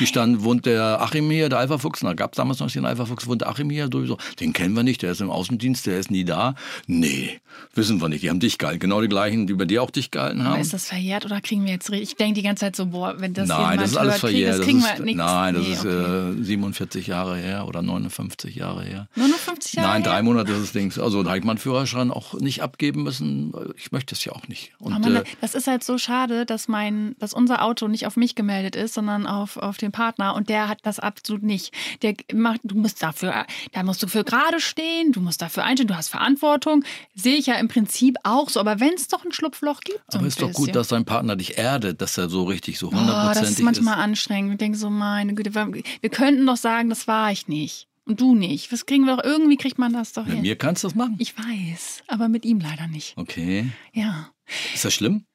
[0.01, 2.01] Die standen, wohnt der Achim hier, der Alpha-Fuchs.
[2.01, 4.17] Da gab es damals noch den Alpha-Fuchs, wohnt der Achim hier sowieso.
[4.41, 6.55] Den kennen wir nicht, der ist im Außendienst, der ist nie da.
[6.88, 7.39] Nee,
[7.74, 8.21] wissen wir nicht.
[8.21, 8.79] Die haben dich gehalten.
[8.81, 10.59] Genau die gleichen, die bei dir auch dich gehalten Aber haben.
[10.62, 11.89] ist das verjährt oder kriegen wir jetzt?
[11.89, 14.51] Ich denke die ganze Zeit so, boah, wenn das Nein, das ist alles hört, kriegen-
[14.51, 14.59] verjährt.
[14.59, 16.39] Das Das ist, nein, das Nee, ist okay.
[16.41, 19.08] äh, 47 Jahre her oder 59 Jahre her.
[19.16, 20.24] Nur noch 50 Jahre Nein, drei her?
[20.24, 20.92] Monate ist das Ding.
[21.00, 23.54] Also da habe ich meinen Führerschein auch nicht abgeben müssen.
[23.78, 24.74] Ich möchte es ja auch nicht.
[24.80, 28.06] Und Oh Mann, äh, das ist halt so schade, dass mein, dass unser Auto nicht
[28.08, 31.74] auf mich gemeldet ist, sondern auf, auf den Partner und der hat das absolut nicht.
[32.02, 35.88] Der macht, du musst dafür, da musst du für gerade stehen, du musst dafür einstehen,
[35.88, 36.84] du hast Verantwortung.
[37.16, 40.20] Sehe ich ja im Prinzip auch so, aber wenn es doch ein Schlupfloch gibt, so
[40.20, 40.66] aber ist doch bisschen.
[40.66, 43.62] gut, dass dein Partner dich erdet, dass er so richtig, so Oh, das hundertprozentig ist
[43.64, 44.54] manchmal anstrengend.
[44.54, 47.88] Ich denke so, meine Güte, wir könnten doch sagen, das war ich nicht.
[48.05, 48.71] Und du nicht.
[48.71, 50.41] Was kriegen wir doch, irgendwie kriegt man das doch Mit hin.
[50.43, 51.15] mir kannst du das machen.
[51.19, 53.13] Ich weiß, aber mit ihm leider nicht.
[53.17, 53.69] Okay.
[53.93, 54.29] Ja.
[54.73, 55.25] Ist das schlimm?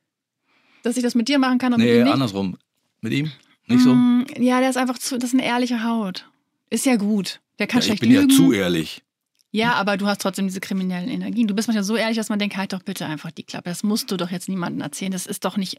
[0.82, 2.12] Dass ich das mit dir machen kann und mit Nee, ihm nicht?
[2.14, 2.56] andersrum.
[3.02, 3.30] Mit ihm?
[3.66, 3.94] Nicht so?
[3.94, 6.28] Mm, Ja, der ist einfach zu, das ist eine ehrliche Haut.
[6.70, 7.40] Ist ja gut.
[7.58, 8.30] Der kann Ja, ich schlecht bin lügen.
[8.30, 9.02] ja zu ehrlich.
[9.50, 11.46] Ja, aber du hast trotzdem diese kriminellen Energien.
[11.46, 13.68] Du bist manchmal so ehrlich, dass man denkt, halt doch bitte einfach die Klappe.
[13.68, 15.12] Das musst du doch jetzt niemandem erzählen.
[15.12, 15.76] Das ist doch nicht,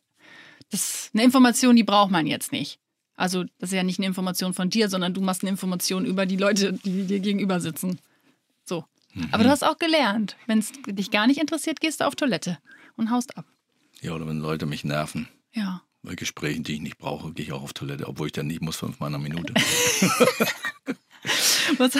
[0.69, 2.79] das ist eine Information, die braucht man jetzt nicht.
[3.15, 6.25] Also, das ist ja nicht eine Information von dir, sondern du machst eine Information über
[6.25, 7.99] die Leute, die dir gegenüber sitzen.
[8.63, 8.85] So.
[9.13, 9.29] Mhm.
[9.31, 10.35] Aber du hast auch gelernt.
[10.47, 12.57] Wenn es dich gar nicht interessiert, gehst du auf Toilette
[12.95, 13.45] und haust ab.
[14.01, 15.27] Ja, oder wenn Leute mich nerven.
[15.53, 15.83] Ja.
[16.01, 18.61] Bei Gesprächen, die ich nicht brauche, gehe ich auch auf Toilette, obwohl ich dann nicht
[18.61, 19.53] muss, fünfmal in einer Minute.
[21.77, 21.97] Was,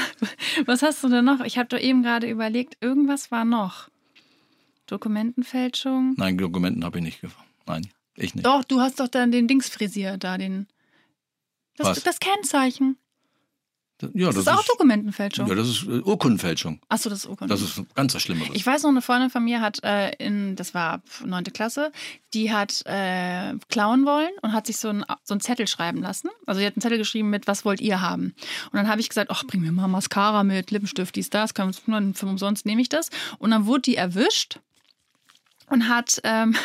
[0.66, 1.42] was hast du denn noch?
[1.42, 3.90] Ich habe doch eben gerade überlegt, irgendwas war noch.
[4.88, 6.14] Dokumentenfälschung.
[6.18, 7.48] Nein, Dokumenten habe ich nicht gefahren.
[7.66, 8.46] Nein, ich nicht.
[8.46, 10.68] Doch, du hast doch dann den Dings frisiert da, den.
[11.78, 12.04] Das, Was?
[12.04, 12.98] das Kennzeichen.
[14.14, 15.48] Ja, Das, ist auch Dokumentenfälschung.
[15.48, 16.80] Ja, das ist äh, Urkundenfälschung.
[16.90, 17.54] Achso, das ist Urkunde.
[17.54, 18.52] Das ist ganz was Schlimmeres.
[18.54, 21.92] Ich weiß noch, eine Freundin von mir hat äh, in, das war neunte Klasse,
[22.34, 26.30] die hat äh, klauen wollen und hat sich so einen so einen Zettel schreiben lassen.
[26.46, 28.36] Also sie hat einen Zettel geschrieben mit, was wollt ihr haben?
[28.72, 31.74] Und dann habe ich gesagt, ach, bring mir mal Mascara mit, Lippenstift, dies, das, kann
[31.86, 33.10] man für umsonst nehme ich das.
[33.40, 34.60] Und dann wurde die erwischt
[35.70, 36.56] und hat ähm,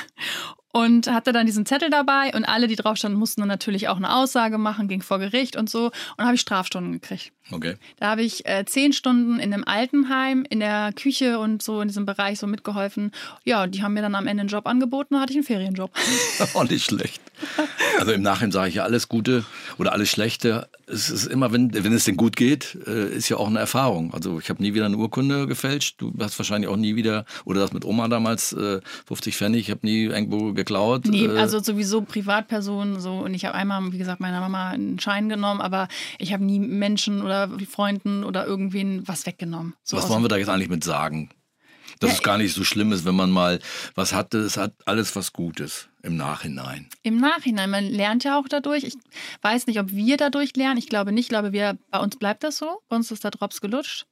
[0.78, 3.96] und hatte dann diesen Zettel dabei und alle, die drauf standen, mussten dann natürlich auch
[3.96, 5.90] eine Aussage machen, ging vor Gericht und so.
[6.16, 7.32] Und habe ich Strafstunden gekriegt.
[7.50, 7.74] okay.
[7.98, 11.88] Da habe ich äh, zehn Stunden in einem Altenheim in der Küche und so in
[11.88, 13.10] diesem Bereich so mitgeholfen.
[13.44, 15.90] Ja, die haben mir dann am Ende einen Job angeboten, da hatte ich einen Ferienjob.
[16.54, 17.20] Auch nicht schlecht.
[17.98, 19.44] Also im Nachhinein sage ich ja alles Gute
[19.78, 20.68] oder alles Schlechte.
[20.86, 24.14] Es ist immer, wenn, wenn es denn gut geht, äh, ist ja auch eine Erfahrung.
[24.14, 25.96] Also ich habe nie wieder eine Urkunde gefälscht.
[26.00, 29.70] Du hast wahrscheinlich auch nie wieder, oder das mit Oma damals, äh, 50 Pfennig, ich
[29.70, 31.06] habe nie irgendwo geklaut.
[31.06, 33.18] Nee, äh, also sowieso Privatpersonen so.
[33.18, 36.58] Und ich habe einmal, wie gesagt, meiner Mama einen Schein genommen, aber ich habe nie
[36.58, 39.74] Menschen oder Freunden oder irgendwen was weggenommen.
[39.82, 41.30] So was wollen wir da jetzt eigentlich mit sagen?
[41.98, 43.58] Dass Ja, es gar nicht so schlimm ist, wenn man mal
[43.94, 44.38] was hatte.
[44.38, 46.88] Es hat alles was Gutes im Nachhinein.
[47.02, 48.84] Im Nachhinein, man lernt ja auch dadurch.
[48.84, 48.94] Ich
[49.42, 50.78] weiß nicht, ob wir dadurch lernen.
[50.78, 51.24] Ich glaube nicht.
[51.26, 52.80] Ich glaube, wir, bei uns bleibt das so.
[52.88, 54.06] Bei uns ist der Drops gelutscht.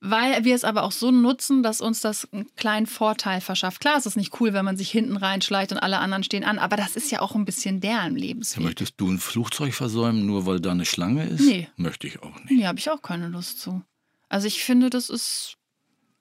[0.00, 3.80] Weil wir es aber auch so nutzen, dass uns das einen kleinen Vorteil verschafft.
[3.80, 6.58] Klar, es ist nicht cool, wenn man sich hinten reinschleicht und alle anderen stehen an,
[6.58, 8.64] aber das ist ja auch ein bisschen deren Lebensweg.
[8.64, 11.40] Möchtest du ein Flugzeug versäumen, nur weil da eine Schlange ist?
[11.42, 11.68] Nee.
[11.76, 12.50] Möchte ich auch nicht.
[12.50, 13.82] Nee, habe ich auch keine Lust zu.
[14.28, 15.56] Also ich finde, das ist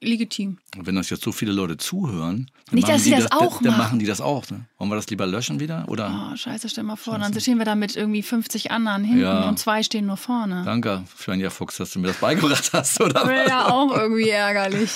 [0.03, 0.57] legitim.
[0.77, 3.61] Und wenn das jetzt so viele Leute zuhören, dann, Nicht, machen, dass die das auch
[3.61, 3.77] dann machen.
[3.77, 4.49] machen die das auch.
[4.49, 4.65] Ne?
[4.77, 5.85] Wollen wir das lieber löschen wieder?
[5.87, 6.29] Oder?
[6.31, 7.17] Oh, scheiße, stell mal vor.
[7.19, 9.47] Dann stehen wir da mit irgendwie 50 anderen hinten Ja.
[9.49, 10.63] und zwei stehen nur vorne.
[10.65, 13.27] Danke, Svenja Fuchs, dass du mir das beigebracht hast, oder?
[13.27, 14.91] Wäre ja auch irgendwie ärgerlich.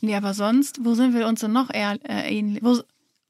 [0.00, 2.62] Nee, aber sonst, wo sind wir uns denn noch eher, äh, ähnlich?
[2.62, 2.80] Wo,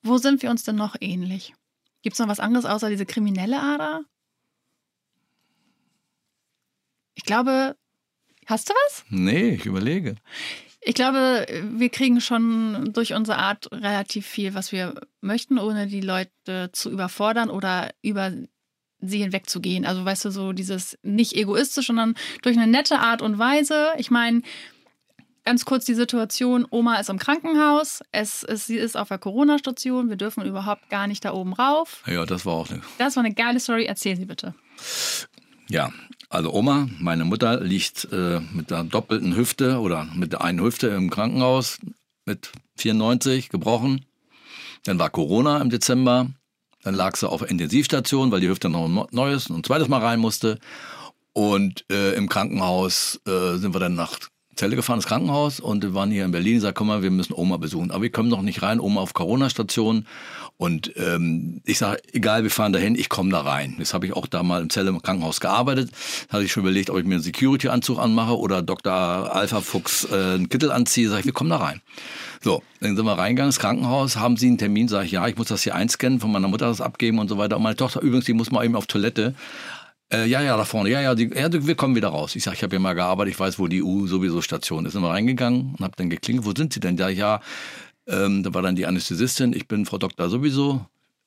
[0.02, 1.54] wo sind wir uns denn noch ähnlich?
[2.02, 4.02] Gibt es noch was anderes außer diese kriminelle Ader?
[7.14, 7.76] Ich glaube,
[8.46, 9.04] hast du was?
[9.10, 10.16] Nee, ich überlege.
[10.84, 16.00] Ich glaube, wir kriegen schon durch unsere Art relativ viel, was wir möchten, ohne die
[16.00, 18.32] Leute zu überfordern oder über
[18.98, 19.84] sie hinwegzugehen.
[19.84, 23.92] Also weißt du, so dieses nicht egoistisch, sondern durch eine nette Art und Weise.
[23.96, 24.42] Ich meine,
[25.44, 30.08] ganz kurz die Situation, Oma ist im Krankenhaus, es, es, sie ist auf der Corona-Station,
[30.08, 32.02] wir dürfen überhaupt gar nicht da oben rauf.
[32.06, 32.82] Ja, das war auch eine.
[32.98, 34.54] Das war eine geile Story, erzähl sie bitte.
[35.68, 35.92] Ja,
[36.32, 40.88] also Oma, meine Mutter, liegt äh, mit der doppelten Hüfte oder mit der einen Hüfte
[40.88, 41.78] im Krankenhaus
[42.24, 44.06] mit 94 gebrochen.
[44.84, 46.28] Dann war Corona im Dezember.
[46.82, 50.00] Dann lag sie auf Intensivstation, weil die Hüfte noch ein neues und ein zweites Mal
[50.00, 50.58] rein musste.
[51.34, 54.18] Und äh, im Krankenhaus äh, sind wir dann nach
[54.54, 56.56] Zelle gefahren, ins Krankenhaus, und wir waren hier in Berlin.
[56.56, 57.90] Ich sag, komm mal, wir müssen Oma besuchen.
[57.90, 60.06] Aber wir kommen noch nicht rein, Oma auf Corona-Station.
[60.58, 63.74] Und ähm, ich sage, egal, wir fahren dahin, ich komme da rein.
[63.78, 65.90] Das habe ich auch da mal im Zelle im Krankenhaus gearbeitet.
[66.28, 68.92] Da hatte ich schon überlegt, ob ich mir einen Security-Anzug anmache oder Dr.
[68.92, 71.08] Alpha Fuchs äh, einen Kittel anziehe.
[71.08, 71.80] Sag ich, wir kommen da rein.
[72.42, 74.88] So, dann sind wir reingegangen ins Krankenhaus, haben Sie einen Termin?
[74.88, 77.38] Sag ich, ja, ich muss das hier einscannen, von meiner Mutter das abgeben und so
[77.38, 77.56] weiter.
[77.56, 79.34] Und meine Tochter übrigens, die muss mal eben auf Toilette.
[80.12, 80.90] Äh, ja, ja, da vorne.
[80.90, 82.36] Ja, ja, die, ja, wir kommen wieder raus.
[82.36, 84.92] Ich sage, ich habe hier mal gearbeitet, ich weiß, wo die U sowieso Station ist.
[84.92, 86.96] Sind wir reingegangen und habe dann geklingelt, wo sind Sie denn?
[86.96, 87.40] Ja, ja,
[88.06, 90.84] ähm, da war dann die Anästhesistin, ich bin Frau Doktor sowieso.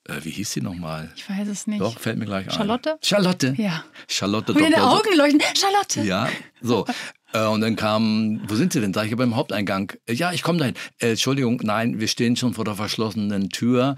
[0.08, 1.12] Äh, wie hieß sie nochmal?
[1.16, 1.82] Ich weiß es nicht.
[1.82, 2.52] Doch, fällt mir gleich ein.
[2.52, 2.98] Charlotte?
[3.02, 3.56] Charlotte.
[3.58, 3.84] Ja.
[4.08, 4.70] Charlotte Dr.
[4.70, 5.42] So- Augen leuchten.
[5.58, 6.02] Charlotte!
[6.04, 6.30] ja,
[6.62, 6.86] so.
[7.34, 8.94] Äh, Und dann kam, wo sind Sie denn?
[8.94, 9.92] Sag ich, beim Haupteingang.
[10.06, 10.76] Äh, Ja, ich komme dahin.
[11.00, 13.98] Äh, Entschuldigung, nein, wir stehen schon vor der verschlossenen Tür.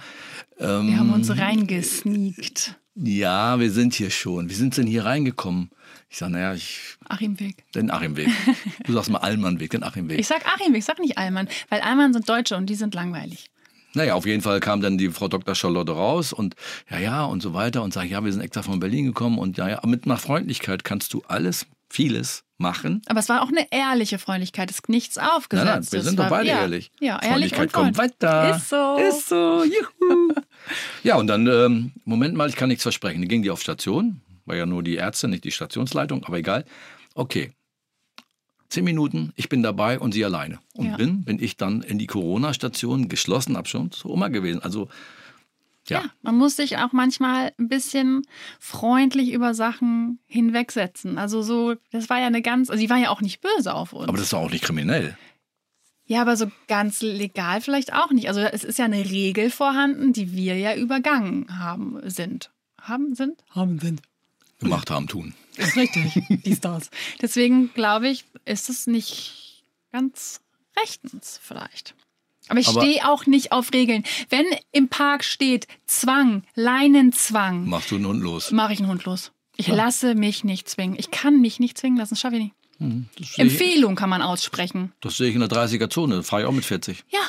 [0.58, 2.76] Ähm, Wir haben uns reingesneakt.
[3.04, 4.50] Ja, wir sind hier schon.
[4.50, 5.70] Wie sind Sie denn hier reingekommen?
[6.10, 7.64] Ich sage, naja, ich, Achimweg.
[7.74, 8.30] den Achimweg.
[8.86, 10.20] Du sagst mal Allmannweg, den Achimweg.
[10.20, 13.50] Ich sag Achimweg, ich sag nicht Allmann, weil Allmann sind Deutsche und die sind langweilig.
[13.94, 15.56] Naja, auf jeden Fall kam dann die Frau Dr.
[15.56, 16.56] Charlotte raus und
[16.90, 19.58] ja, ja und so weiter und sagt, ja, wir sind extra von Berlin gekommen und
[19.58, 23.02] ja, ja, mit einer Freundlichkeit kannst du alles, vieles machen.
[23.08, 25.66] Aber es war auch eine ehrliche Freundlichkeit, es ist nichts aufgesetzt.
[25.66, 26.92] Nein, nein, wir sind war, doch beide ja, ehrlich.
[27.00, 28.56] Ja, ehrlich Freundlichkeit und kommt weiter.
[28.56, 28.98] Ist so.
[28.98, 30.34] Ist so, juhu.
[31.04, 33.22] ja, und dann, ähm, Moment mal, ich kann nichts versprechen.
[33.22, 36.66] Dann ging die auf Station, war ja nur die Ärzte, nicht die Stationsleitung, aber egal.
[37.14, 37.52] Okay.
[38.70, 40.60] Zehn Minuten, ich bin dabei und sie alleine.
[40.74, 40.98] Und Ja.
[40.98, 44.62] bin, bin ich dann in die Corona-Station geschlossen, ab schon zur Oma gewesen.
[44.62, 44.90] Also,
[45.90, 46.02] ja.
[46.02, 48.24] Ja, man muss sich auch manchmal ein bisschen
[48.60, 51.18] freundlich über Sachen hinwegsetzen.
[51.18, 53.94] Also so, das war ja eine ganz, also die war ja auch nicht böse auf
[53.94, 54.08] uns.
[54.08, 55.18] aber das ist doch auch nicht kriminell.
[56.06, 58.28] ja, aber so ganz legal vielleicht auch nicht.
[58.28, 62.52] Also es ist ja eine Regel vorhanden, die wir ja übergangen haben, sind.
[62.82, 63.44] Haben, sind?
[63.50, 64.02] Haben, sind.
[64.60, 65.34] Gemacht haben, tun.
[65.58, 66.24] Ist richtig.
[66.46, 66.90] Die Stars.
[67.22, 70.42] Deswegen glaube ich, ist es nicht ganz
[70.80, 71.96] rechtens vielleicht.
[72.50, 74.04] Aber ich stehe auch nicht auf Regeln.
[74.30, 78.52] Wenn im Park steht Zwang, Leinenzwang, Machst du einen Hund los.
[78.52, 79.32] mache ich einen Hund los.
[79.56, 80.96] Ich lasse mich nicht zwingen.
[81.00, 82.14] Ich kann mich nicht zwingen lassen.
[82.14, 82.54] Das schaffe ich nicht.
[82.80, 84.94] Das sehe ich, Empfehlung kann man aussprechen.
[85.02, 86.22] das sehe ich in der 30er-Zone.
[86.24, 87.04] Fahre ich auch mit 40.
[87.10, 87.20] Ja,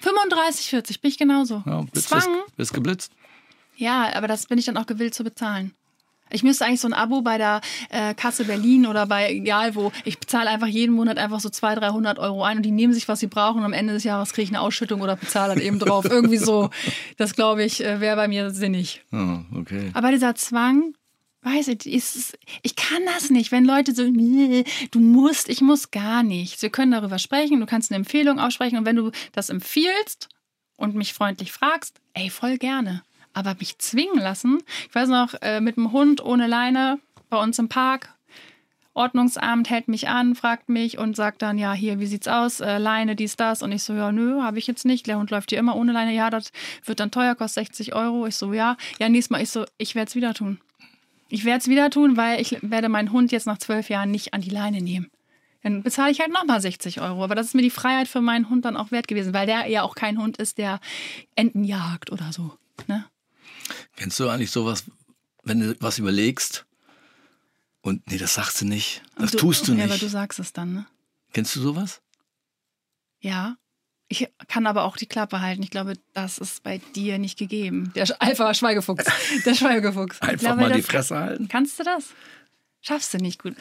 [0.00, 1.62] 35, 40 bin ich genauso.
[1.64, 2.22] Ja, Zwang,
[2.56, 3.12] bist geblitzt.
[3.76, 5.72] ja, aber das bin ich dann auch gewillt zu bezahlen.
[6.30, 7.60] Ich müsste eigentlich so ein Abo bei der
[7.90, 9.92] äh, Kasse Berlin oder bei egal wo.
[10.04, 13.08] Ich bezahle einfach jeden Monat einfach so 200, 300 Euro ein und die nehmen sich,
[13.08, 15.62] was sie brauchen und am Ende des Jahres kriege ich eine Ausschüttung oder bezahle dann
[15.62, 16.04] eben drauf.
[16.10, 16.70] Irgendwie so.
[17.16, 19.02] Das glaube ich, äh, wäre bei mir sinnig.
[19.12, 19.90] Ah, okay.
[19.94, 20.94] Aber dieser Zwang,
[21.42, 23.52] weiß ich, ist, ich kann das nicht.
[23.52, 26.60] Wenn Leute so, nee, du musst, ich muss gar nichts.
[26.60, 30.28] Wir können darüber sprechen, du kannst eine Empfehlung aussprechen und wenn du das empfiehlst
[30.76, 33.02] und mich freundlich fragst, ey, voll gerne.
[33.36, 37.58] Aber mich zwingen lassen, ich weiß noch, äh, mit dem Hund ohne Leine bei uns
[37.58, 38.16] im Park,
[38.94, 42.60] Ordnungsamt hält mich an, fragt mich und sagt dann, ja, hier, wie sieht's aus?
[42.60, 43.62] Äh, Leine, dies, das.
[43.62, 45.06] Und ich so, ja, nö, habe ich jetzt nicht.
[45.06, 46.14] Der Hund läuft hier immer ohne Leine.
[46.14, 46.50] Ja, das
[46.82, 48.26] wird dann teuer, kostet 60 Euro.
[48.26, 48.78] Ich so, ja.
[48.98, 49.42] Ja, nächstes Mal.
[49.42, 50.62] Ich so, ich werde es wieder tun.
[51.28, 54.32] Ich werde es wieder tun, weil ich werde meinen Hund jetzt nach zwölf Jahren nicht
[54.32, 55.10] an die Leine nehmen.
[55.62, 57.22] Dann bezahle ich halt nochmal 60 Euro.
[57.22, 59.66] Aber das ist mir die Freiheit für meinen Hund dann auch wert gewesen, weil der
[59.66, 60.80] ja auch kein Hund ist, der
[61.34, 62.52] Enten jagt oder so.
[62.86, 63.04] Ne?
[63.96, 64.84] Kennst du eigentlich sowas,
[65.42, 66.64] wenn du was überlegst
[67.80, 69.90] und nee, das sagst du nicht, das Und tust du ja, nicht.
[69.90, 70.86] aber du sagst es dann, ne?
[71.32, 72.00] Kennst du sowas?
[73.20, 73.56] Ja.
[74.08, 75.62] Ich kann aber auch die Klappe halten.
[75.64, 77.90] Ich glaube, das ist bei dir nicht gegeben.
[77.96, 79.04] Der Alpha Schweigefuchs.
[79.44, 80.20] Der Schweigefuchs.
[80.22, 81.48] Einfach glaube, mal die Fresse halten?
[81.48, 82.04] Kannst du das?
[82.82, 83.56] Schaffst du nicht gut.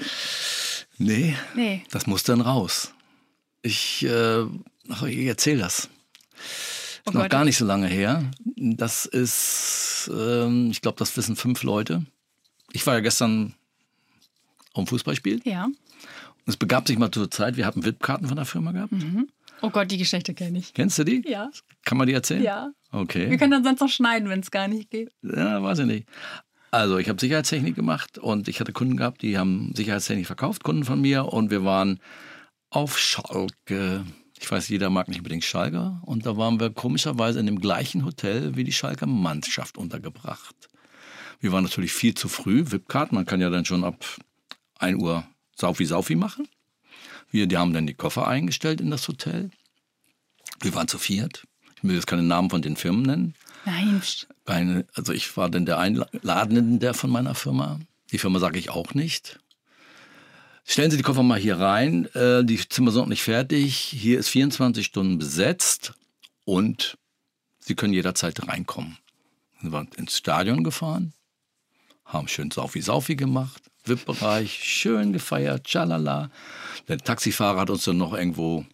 [0.99, 1.83] Nee, Nee.
[1.89, 2.93] das muss dann raus.
[3.63, 5.89] Ich, äh, ich erzähl das.
[7.05, 7.31] Oh Ist noch Gott.
[7.31, 8.23] gar nicht so lange her.
[8.55, 12.05] Das ist, ähm, ich glaube, das wissen fünf Leute.
[12.73, 13.53] Ich war ja gestern
[14.75, 15.41] dem Fußballspiel.
[15.45, 15.65] Ja.
[15.65, 15.73] Und
[16.47, 18.93] es begab sich mal zur Zeit, wir hatten VIP-Karten von der Firma gehabt.
[19.61, 20.73] Oh Gott, die Geschichte kenne ich.
[20.73, 21.23] Kennst du die?
[21.27, 21.49] Ja.
[21.85, 22.43] Kann man die erzählen?
[22.43, 22.71] Ja.
[22.91, 23.29] Okay.
[23.29, 25.11] Wir können dann sonst noch schneiden, wenn es gar nicht geht.
[25.21, 26.07] Ja, weiß ich nicht.
[26.71, 30.83] Also, ich habe Sicherheitstechnik gemacht und ich hatte Kunden gehabt, die haben Sicherheitstechnik verkauft, Kunden
[30.83, 31.25] von mir.
[31.31, 31.99] Und wir waren
[32.69, 34.05] auf Schalke.
[34.39, 35.99] Ich weiß, jeder mag nicht unbedingt Schalke.
[36.03, 40.55] Und da waren wir komischerweise in dem gleichen Hotel wie die Schalker Mannschaft untergebracht.
[41.39, 42.63] Wir waren natürlich viel zu früh.
[42.69, 44.05] VIP-Karten, man kann ja dann schon ab
[44.79, 46.47] 1 Uhr Saufi-Saufi machen.
[47.29, 49.51] Wir, die haben dann die Koffer eingestellt in das Hotel.
[50.61, 51.45] Wir waren zu viert.
[51.77, 53.33] Ich will jetzt keine Namen von den Firmen nennen.
[53.65, 54.01] Nein.
[54.45, 57.79] Eine, also ich war dann der Einladende der von meiner Firma.
[58.11, 59.39] Die Firma sage ich auch nicht.
[60.67, 62.05] Stellen Sie die Koffer mal hier rein.
[62.15, 63.75] Äh, die Zimmer sind noch nicht fertig.
[63.75, 65.93] Hier ist 24 Stunden besetzt
[66.43, 66.97] und
[67.59, 68.97] Sie können jederzeit reinkommen.
[69.61, 71.13] Wir waren ins Stadion gefahren,
[72.03, 76.29] haben schön Saufi-Saufi gemacht, VIP-Bereich, schön gefeiert, tschalala.
[76.87, 78.65] Der Taxifahrer hat uns dann noch irgendwo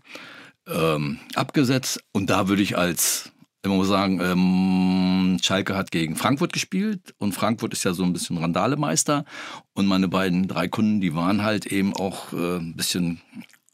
[0.67, 2.04] ähm, abgesetzt.
[2.13, 3.31] Und da würde ich als,
[3.69, 8.13] man muss sagen, ähm, Schalke hat gegen Frankfurt gespielt und Frankfurt ist ja so ein
[8.13, 9.26] bisschen Randalemeister.
[9.74, 13.21] Und meine beiden, drei Kunden, die waren halt eben auch äh, ein bisschen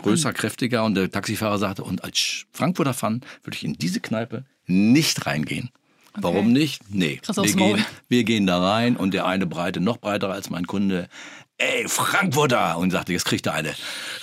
[0.01, 0.83] größer, kräftiger.
[0.83, 5.69] Und der Taxifahrer sagte, und als Frankfurter Fan würde ich in diese Kneipe nicht reingehen.
[6.19, 6.81] Warum nicht?
[6.89, 7.21] Nee.
[7.25, 11.09] Wir gehen, wir gehen da rein und der eine breite, noch breiter als mein Kunde.
[11.59, 12.77] Ey, Frankfurter!
[12.77, 13.73] Und sagte, jetzt kriegt er eine.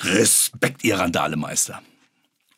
[0.03, 1.81] Respekt, ihr Randalemeister.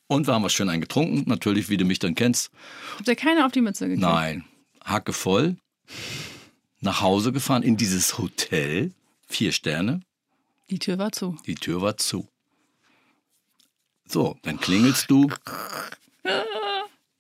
[0.08, 2.50] Und wir haben was schön eingetrunken, natürlich, wie du mich dann kennst.
[2.96, 4.02] Habt ihr keine auf die Mütze gekriegt?
[4.02, 4.44] Nein,
[4.84, 5.56] Hacke voll,
[6.80, 8.92] nach Hause gefahren in dieses Hotel,
[9.26, 10.00] vier Sterne,
[10.70, 11.36] Die Tür war zu.
[11.46, 12.28] die Tür war zu.
[14.08, 15.28] So, dann klingelst du,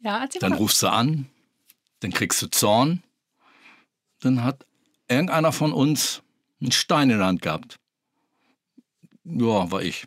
[0.00, 0.56] Ja, dann mal.
[0.56, 1.26] rufst du an,
[2.00, 3.02] dann kriegst du Zorn,
[4.20, 4.64] dann hat
[5.08, 6.22] irgendeiner von uns
[6.60, 7.76] einen Stein in der Hand gehabt.
[9.24, 10.06] Ja, war ich.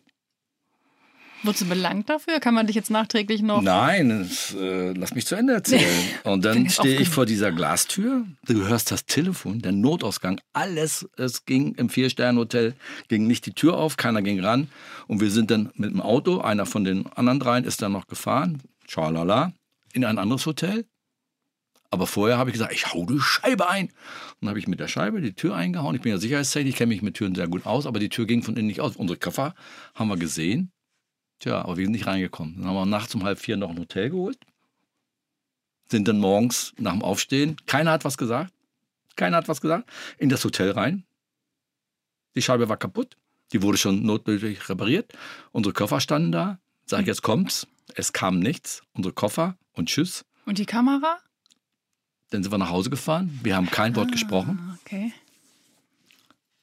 [1.44, 2.40] Wurdest du belangt dafür?
[2.40, 3.62] Kann man dich jetzt nachträglich noch.
[3.62, 5.86] Nein, es, äh, lass mich zu Ende erzählen.
[6.24, 11.46] Und dann stehe ich vor dieser Glastür, du hörst das Telefon, der Notausgang, alles, es
[11.46, 12.74] ging im Vier-Sterne-Hotel,
[13.08, 14.68] ging nicht die Tür auf, keiner ging ran.
[15.08, 18.08] Und wir sind dann mit dem Auto, einer von den anderen dreien ist dann noch
[18.08, 19.54] gefahren, schalala,
[19.94, 20.86] in ein anderes Hotel.
[21.92, 23.88] Aber vorher habe ich gesagt, ich hau die Scheibe ein.
[23.88, 23.94] Und
[24.42, 25.96] dann habe ich mit der Scheibe die Tür eingehauen.
[25.96, 28.28] Ich bin ja sicherheitstechnisch, ich kenne mich mit Türen sehr gut aus, aber die Tür
[28.28, 28.96] ging von innen nicht aus.
[28.96, 29.56] Unsere Koffer
[29.96, 30.72] haben wir gesehen.
[31.40, 32.56] Tja, aber wir sind nicht reingekommen.
[32.58, 34.38] Dann haben wir nachts um halb vier noch ein Hotel geholt.
[35.90, 38.54] Sind dann morgens nach dem Aufstehen, keiner hat was gesagt.
[39.16, 39.90] Keiner hat was gesagt.
[40.18, 41.04] In das Hotel rein.
[42.36, 43.18] Die Scheibe war kaputt.
[43.52, 45.12] Die wurde schon notdürftig repariert.
[45.52, 46.60] Unsere Koffer standen da.
[46.86, 47.68] Sag ich, jetzt kommt's.
[47.96, 48.84] Es kam nichts.
[48.94, 50.24] Unsere Koffer und tschüss.
[50.46, 51.18] Und die Kamera?
[52.30, 53.40] Dann sind wir nach Hause gefahren.
[53.42, 54.60] Wir haben kein Wort gesprochen.
[54.62, 55.12] Ah, Okay.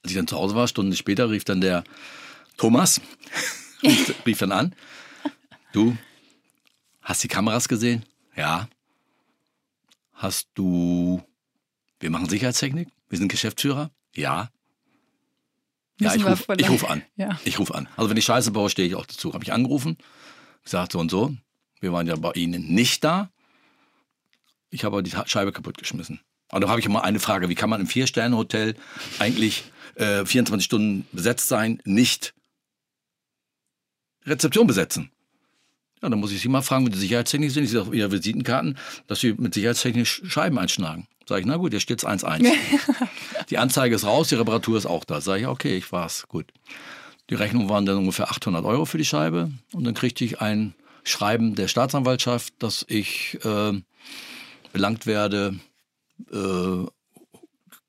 [0.02, 1.82] Als ich dann zu Hause war, Stunden später, rief dann der
[2.56, 3.00] Thomas,
[3.82, 4.74] rief, rief dann an,
[5.72, 5.96] du,
[7.02, 8.04] hast die Kameras gesehen?
[8.36, 8.68] Ja.
[10.12, 11.22] Hast du,
[12.00, 13.90] wir machen Sicherheitstechnik, wir sind Geschäftsführer?
[14.14, 14.50] Ja.
[15.98, 17.02] Ja, ich rufe ruf an.
[17.16, 17.38] Ja.
[17.44, 17.88] Ich rufe an.
[17.96, 19.32] Also wenn ich Scheiße baue, stehe ich auch dazu.
[19.32, 19.96] Habe ich angerufen,
[20.62, 21.34] gesagt so und so.
[21.80, 23.30] Wir waren ja bei Ihnen nicht da.
[24.70, 26.20] Ich habe aber die Scheibe kaputt geschmissen.
[26.52, 28.76] Und da habe ich immer eine Frage, wie kann man im Vier-Sterne-Hotel
[29.18, 29.64] eigentlich
[29.96, 32.34] äh, 24 Stunden besetzt sein, nicht
[34.26, 35.10] Rezeption besetzen?
[36.02, 38.12] Ja, dann muss ich Sie mal fragen, wenn Sie sicherheitstechnisch sind, ich sehe auf Ihrer
[38.12, 41.08] Visitenkarten, dass Sie mit sicherheitstechnisch Scheiben einschlagen.
[41.28, 42.52] Sag ich, na gut, hier steht's 1-1.
[43.50, 45.20] die Anzeige ist raus, die Reparatur ist auch da.
[45.20, 46.52] Sag ich, okay, ich war's, gut.
[47.30, 49.50] Die Rechnung waren dann ungefähr 800 Euro für die Scheibe.
[49.72, 53.72] Und dann kriegte ich ein Schreiben der Staatsanwaltschaft, dass ich äh,
[54.72, 55.58] belangt werde,
[56.32, 56.86] äh,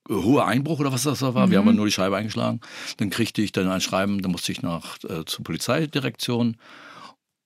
[0.10, 1.52] hoher Einbruch oder was das da war.
[1.52, 2.62] Wir haben ja nur die Scheibe eingeschlagen.
[2.98, 6.58] Dann kriegte ich dann ein Schreiben, dann musste ich nach äh, zur Polizeidirektion.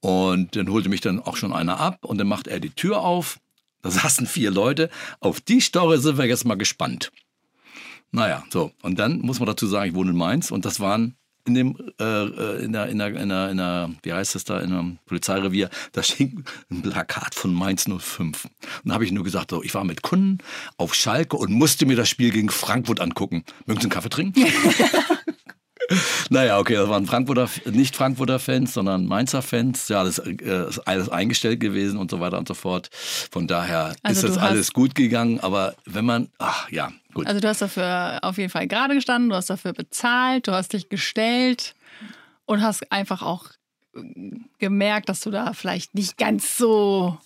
[0.02, 3.02] Und dann holte mich dann auch schon einer ab und dann macht er die Tür
[3.02, 3.40] auf.
[3.82, 4.90] Da saßen vier Leute.
[5.20, 7.12] Auf die Story sind wir jetzt mal gespannt.
[8.12, 8.72] Naja, so.
[8.82, 11.16] Und dann muss man dazu sagen, ich wohne in Mainz und das waren
[11.46, 14.44] in dem äh, äh, in, der, in, der, in, der, in der, wie heißt das
[14.44, 18.46] da, in einem Polizeirevier, da hing ein Plakat von Mainz 05.
[18.46, 18.52] Und
[18.86, 20.40] da habe ich nur gesagt, so, ich war mit Kunden
[20.78, 23.44] auf Schalke und musste mir das Spiel gegen Frankfurt angucken.
[23.66, 24.46] Mögen Sie einen Kaffee trinken?
[26.30, 29.88] naja, okay, das waren Frankfurter, nicht Frankfurter Fans, sondern Mainzer Fans.
[29.88, 32.90] Ja, das äh, ist alles eingestellt gewesen und so weiter und so fort.
[32.94, 35.40] Von daher also ist das alles gut gegangen.
[35.40, 37.28] Aber wenn man, ach ja, gut.
[37.28, 40.74] Also du hast dafür auf jeden Fall gerade gestanden, du hast dafür bezahlt, du hast
[40.74, 41.76] dich gestellt
[42.46, 43.50] und hast einfach auch
[44.60, 47.18] gemerkt, dass du da vielleicht nicht ganz so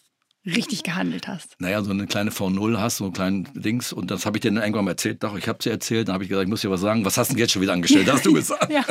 [0.46, 1.56] richtig gehandelt hast.
[1.60, 3.92] Naja, so eine kleine V0 hast, so ein kleinen Dings.
[3.94, 5.24] Und das habe ich dir dann irgendwann mal erzählt.
[5.24, 6.08] Doch, ich habe sie erzählt.
[6.08, 7.04] Dann habe ich gesagt, ich muss dir was sagen.
[7.06, 8.10] Was hast du denn jetzt schon wieder angestellt?
[8.12, 8.72] Hast du gesagt.
[8.72, 8.84] ja.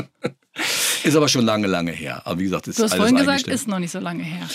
[1.05, 2.23] Ist aber schon lange, lange her.
[2.25, 4.49] Aber wie gesagt, ist Du hast vorhin gesagt, ist noch nicht so lange her.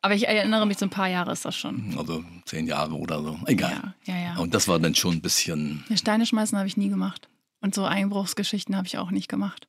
[0.00, 1.94] Aber ich erinnere mich, so ein paar Jahre ist das schon.
[1.98, 3.38] Also zehn Jahre oder so.
[3.46, 3.94] Egal.
[4.04, 4.36] Ja, ja, ja.
[4.36, 5.84] Und das war dann schon ein bisschen.
[5.88, 7.28] Ja, Steine schmeißen habe ich nie gemacht.
[7.60, 9.68] Und so Einbruchsgeschichten habe ich auch nicht gemacht.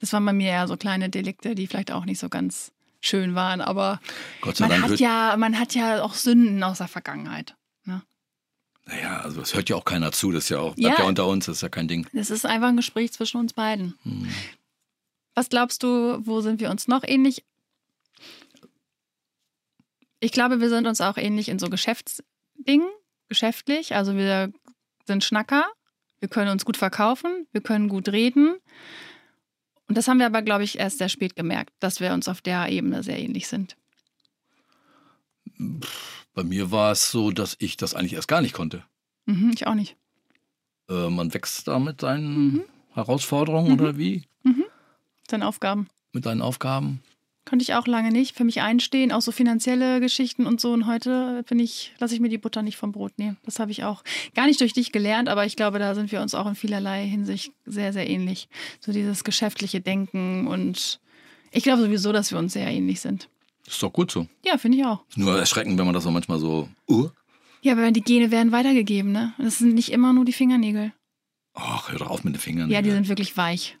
[0.00, 3.34] Das waren bei mir eher so kleine Delikte, die vielleicht auch nicht so ganz schön
[3.34, 3.60] waren.
[3.60, 4.00] Aber
[4.42, 7.54] man Dank hat ja, man hat ja auch Sünden aus der Vergangenheit.
[7.84, 8.02] Ne?
[8.86, 11.08] Naja, also es hört ja auch keiner zu, das ist ja auch, bleibt ja, ja
[11.08, 12.06] unter uns, das ist ja kein Ding.
[12.12, 13.98] Das ist einfach ein Gespräch zwischen uns beiden.
[14.04, 14.28] Hm.
[15.34, 17.44] Was glaubst du, wo sind wir uns noch ähnlich?
[20.20, 22.88] Ich glaube, wir sind uns auch ähnlich in so Geschäftsdingen,
[23.28, 23.94] geschäftlich.
[23.94, 24.52] Also wir
[25.06, 25.64] sind Schnacker,
[26.20, 28.56] wir können uns gut verkaufen, wir können gut reden.
[29.88, 32.40] Und das haben wir aber, glaube ich, erst sehr spät gemerkt, dass wir uns auf
[32.40, 33.76] der Ebene sehr ähnlich sind.
[36.34, 38.84] Bei mir war es so, dass ich das eigentlich erst gar nicht konnte.
[39.26, 39.96] Mhm, ich auch nicht.
[40.88, 42.64] Äh, man wächst da mit seinen mhm.
[42.92, 43.80] Herausforderungen mhm.
[43.80, 44.24] oder wie?
[44.42, 44.64] Mhm.
[45.30, 45.88] Seinen Aufgaben.
[46.12, 47.02] Mit seinen Aufgaben.
[47.44, 50.72] Konnte ich auch lange nicht für mich einstehen, auch so finanzielle Geschichten und so.
[50.72, 53.36] Und heute bin ich, lasse ich mir die Butter nicht vom Brot nehmen.
[53.44, 56.20] Das habe ich auch gar nicht durch dich gelernt, aber ich glaube, da sind wir
[56.20, 58.48] uns auch in vielerlei Hinsicht sehr, sehr ähnlich.
[58.80, 61.00] So dieses geschäftliche Denken und
[61.50, 63.28] ich glaube sowieso, dass wir uns sehr ähnlich sind.
[63.64, 64.26] Das ist doch gut so.
[64.44, 65.04] Ja, finde ich auch.
[65.16, 66.68] Nur erschreckend, wenn man das so manchmal so.
[66.88, 67.10] Uh.
[67.60, 69.34] Ja, aber die Gene werden weitergegeben, ne?
[69.38, 70.92] Das sind nicht immer nur die Fingernägel.
[71.54, 72.70] Ach, hör doch auf mit den Fingern.
[72.70, 73.76] Ja, die sind wirklich weich.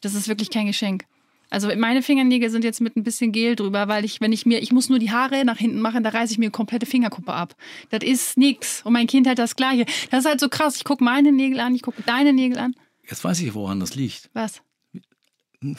[0.00, 1.04] Das ist wirklich kein Geschenk.
[1.50, 4.60] Also meine Fingernägel sind jetzt mit ein bisschen Gel drüber, weil ich, wenn ich mir,
[4.60, 7.32] ich muss nur die Haare nach hinten machen, da reiße ich mir eine komplette Fingerkuppe
[7.32, 7.54] ab.
[7.90, 8.82] Das ist nix.
[8.84, 9.86] Und mein Kind hat das Gleiche.
[10.10, 10.76] Das ist halt so krass.
[10.76, 12.74] Ich gucke meine Nägel an, ich gucke deine Nägel an.
[13.08, 14.28] Jetzt weiß ich, woran das liegt.
[14.34, 14.60] Was?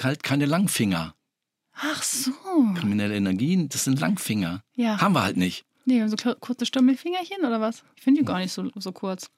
[0.01, 1.13] Halt keine Langfinger.
[1.73, 2.31] Ach so.
[2.75, 4.63] Kriminelle Energien, das sind Langfinger.
[4.75, 4.99] Ja.
[4.99, 5.65] Haben wir halt nicht.
[5.85, 7.83] Nee, so kurze Stummelfingerchen oder was?
[7.95, 9.29] Ich finde die gar nicht so, so kurz.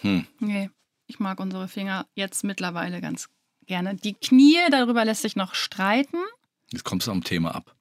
[0.00, 0.26] Hm.
[0.40, 0.70] Nee,
[1.06, 3.28] ich mag unsere Finger jetzt mittlerweile ganz
[3.66, 3.94] gerne.
[3.94, 6.18] Die Knie, darüber lässt sich noch streiten.
[6.70, 7.74] Jetzt kommst du am Thema ab.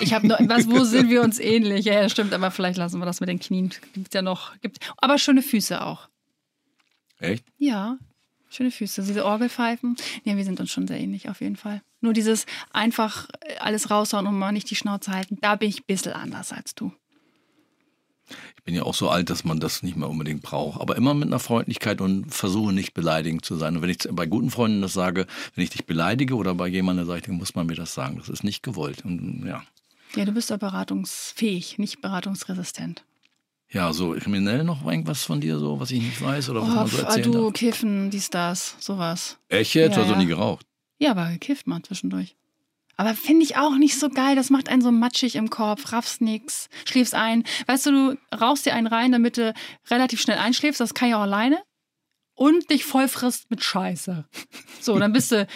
[0.00, 1.84] Ich habe was, wo sind wir uns ähnlich?
[1.84, 3.70] Ja, ja, stimmt, aber vielleicht lassen wir das mit den Knien.
[3.92, 6.08] Gibt ja noch, gibt, aber schöne Füße auch.
[7.18, 7.44] Echt?
[7.58, 7.98] Ja,
[8.48, 9.02] schöne Füße.
[9.02, 9.96] Diese Orgelpfeifen.
[10.24, 11.82] Ja, wir sind uns schon sehr ähnlich auf jeden Fall.
[12.00, 15.86] Nur dieses einfach alles raushauen und mal nicht die Schnauze halten, da bin ich ein
[15.86, 16.92] bisschen anders als du
[18.56, 20.80] ich bin ja auch so alt, dass man das nicht mehr unbedingt braucht.
[20.80, 23.76] Aber immer mit einer Freundlichkeit und versuche nicht beleidigend zu sein.
[23.76, 27.06] Und wenn ich bei guten Freunden das sage, wenn ich dich beleidige oder bei jemandem
[27.06, 28.18] sage, dann muss man mir das sagen.
[28.18, 29.04] Das ist nicht gewollt.
[29.04, 29.62] Und, ja.
[30.14, 33.04] ja, du bist ja beratungsfähig, nicht beratungsresistent.
[33.72, 36.74] Ja, so kriminell noch irgendwas von dir, so was ich nicht weiß oder was oh,
[36.74, 37.52] man so erzählen Du, darf?
[37.52, 39.38] Kiffen, dies, das, sowas.
[39.48, 39.96] Echt jetzt?
[39.96, 40.66] Ja, Hast du nie geraucht?
[40.98, 42.34] Ja, aber gekifft mal zwischendurch.
[43.00, 44.36] Aber finde ich auch nicht so geil.
[44.36, 47.44] Das macht einen so matschig im Kopf, raffst nix, schläfst ein.
[47.66, 49.54] Weißt du, du rauchst dir einen rein, damit du
[49.90, 50.82] relativ schnell einschläfst.
[50.82, 51.62] Das kann ich auch alleine.
[52.34, 54.26] Und dich voll frisst mit Scheiße.
[54.82, 55.46] So, dann bist du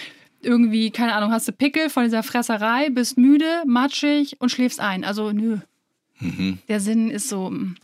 [0.41, 5.05] irgendwie, keine Ahnung, hast du Pickel von dieser Fresserei, bist müde, matschig und schläfst ein.
[5.05, 5.59] Also, nö.
[6.21, 6.61] Mhm.
[6.69, 7.51] Der Sinn ist so.
[7.51, 7.77] Mm.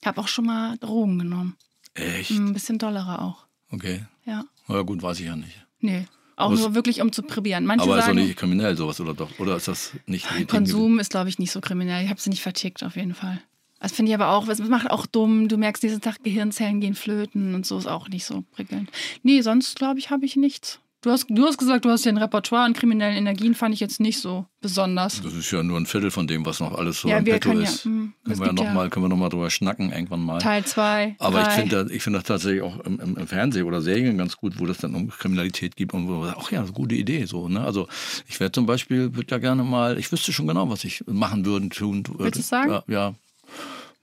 [0.00, 1.56] Ich habe auch schon mal Drogen genommen.
[1.94, 2.32] Echt?
[2.32, 3.46] Mm, ein bisschen dollere auch.
[3.70, 4.04] Okay.
[4.24, 4.44] Ja.
[4.66, 5.64] Na gut, weiß ich ja nicht.
[5.78, 6.08] Nee.
[6.38, 7.66] Auch nur wirklich, um zu probieren.
[7.66, 9.38] Manche aber sagen, ist doch nicht kriminell sowas, oder doch?
[9.40, 12.04] Oder ist das nicht Konsum ist, glaube ich, nicht so kriminell.
[12.04, 13.40] Ich habe sie nicht vertickt, auf jeden Fall.
[13.80, 15.48] Das finde ich aber auch, es macht auch dumm.
[15.48, 18.90] Du merkst diesen Tag, Gehirnzellen gehen flöten und so ist auch nicht so prickelnd.
[19.22, 20.80] Nee, sonst, glaube ich, habe ich nichts.
[21.00, 23.78] Du hast, du hast gesagt, du hast ja ein Repertoire an kriminellen Energien, fand ich
[23.78, 25.22] jetzt nicht so besonders.
[25.22, 27.52] Das ist ja nur ein Viertel von dem, was noch alles so ja, im Petto
[27.52, 27.84] ist.
[27.84, 28.72] Ja, mh, können, wir ja noch ja.
[28.72, 30.38] mal, können wir noch mal drüber schnacken, irgendwann mal.
[30.38, 31.14] Teil 2.
[31.20, 31.48] Aber drei.
[31.48, 34.66] ich finde ich find das tatsächlich auch im, im, Fernsehen oder Serien ganz gut, wo
[34.66, 37.26] das dann um Kriminalität geht und wo man sagt, ach ja, das gute Idee.
[37.26, 37.60] So, ne?
[37.60, 37.86] Also
[38.26, 41.44] ich wäre zum Beispiel, würde ja gerne mal, ich wüsste schon genau, was ich machen
[41.44, 42.24] würde, tun würde.
[42.24, 42.70] Willst du sagen?
[42.70, 42.82] Ja.
[42.88, 43.14] ja.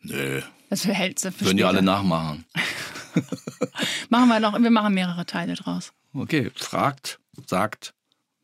[0.01, 0.43] Nee.
[0.69, 2.45] Das verhältst du Würden die alle nachmachen.
[4.09, 5.91] machen wir noch, wir machen mehrere Teile draus.
[6.15, 7.93] Okay, fragt, sagt.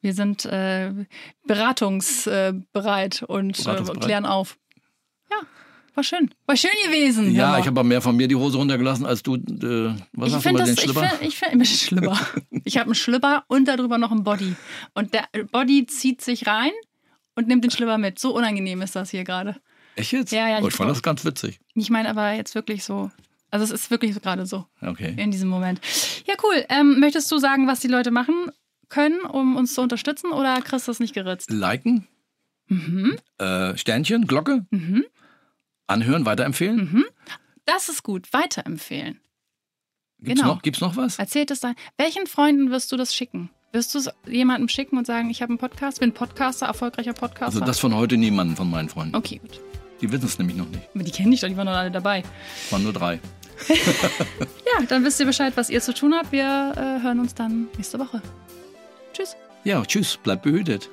[0.01, 0.91] Wir sind äh,
[1.45, 4.57] beratungsbereit und äh, klären auf.
[5.29, 5.37] Ja.
[5.93, 6.33] War schön.
[6.45, 7.33] War schön gewesen.
[7.35, 10.35] Ja, ich habe aber mehr von mir die Hose runtergelassen, als du, äh, was Ich
[10.35, 12.19] hast du mal den das, ich finde, ich finde, Schlipper.
[12.63, 14.55] Ich habe einen Schlipper und darüber noch einen Body.
[14.93, 16.71] Und der Body zieht sich rein
[17.35, 18.19] und nimmt den Schlipper mit.
[18.19, 19.57] So unangenehm ist das hier gerade.
[19.95, 20.31] Echt jetzt?
[20.31, 21.59] Ja, ja, Oh, ich ich fand das ganz witzig.
[21.75, 23.11] Ich meine aber jetzt wirklich so.
[23.51, 25.13] Also es ist wirklich gerade so Okay.
[25.17, 25.79] in diesem Moment.
[26.25, 26.65] Ja, cool.
[26.69, 28.33] Ähm, möchtest du sagen, was die Leute machen
[28.89, 31.49] können, um uns zu unterstützen oder kriegst du das nicht geritzt?
[31.51, 32.07] Liken,
[32.67, 33.17] Mhm.
[33.37, 35.03] äh, Sternchen, Glocke, Mhm.
[35.87, 37.05] anhören, weiterempfehlen.
[37.65, 38.31] Das ist gut.
[38.33, 39.19] Weiterempfehlen.
[40.19, 40.53] Gibt's, Genau.
[40.55, 41.19] noch, gibt's noch was?
[41.19, 41.75] Erzählt es dein.
[41.97, 43.49] Welchen Freunden wirst du das schicken?
[43.73, 47.45] Wirst du es jemandem schicken und sagen, ich habe einen Podcast, bin Podcaster, erfolgreicher Podcaster?
[47.45, 49.15] Also das von heute niemanden von meinen Freunden.
[49.15, 49.59] okay, gut.
[50.01, 50.81] Die wissen es nämlich noch nicht.
[50.95, 52.23] Aber die kennen dich doch, die waren doch alle dabei.
[52.65, 53.19] Es waren nur drei.
[54.73, 56.31] Ja, dann wisst ihr Bescheid, was ihr zu tun habt.
[56.31, 56.43] Wir
[56.75, 58.21] äh, hören uns dann nächste Woche.
[59.13, 59.35] Tschüss.
[59.63, 60.89] Ja, tschüss, bleibt behütet.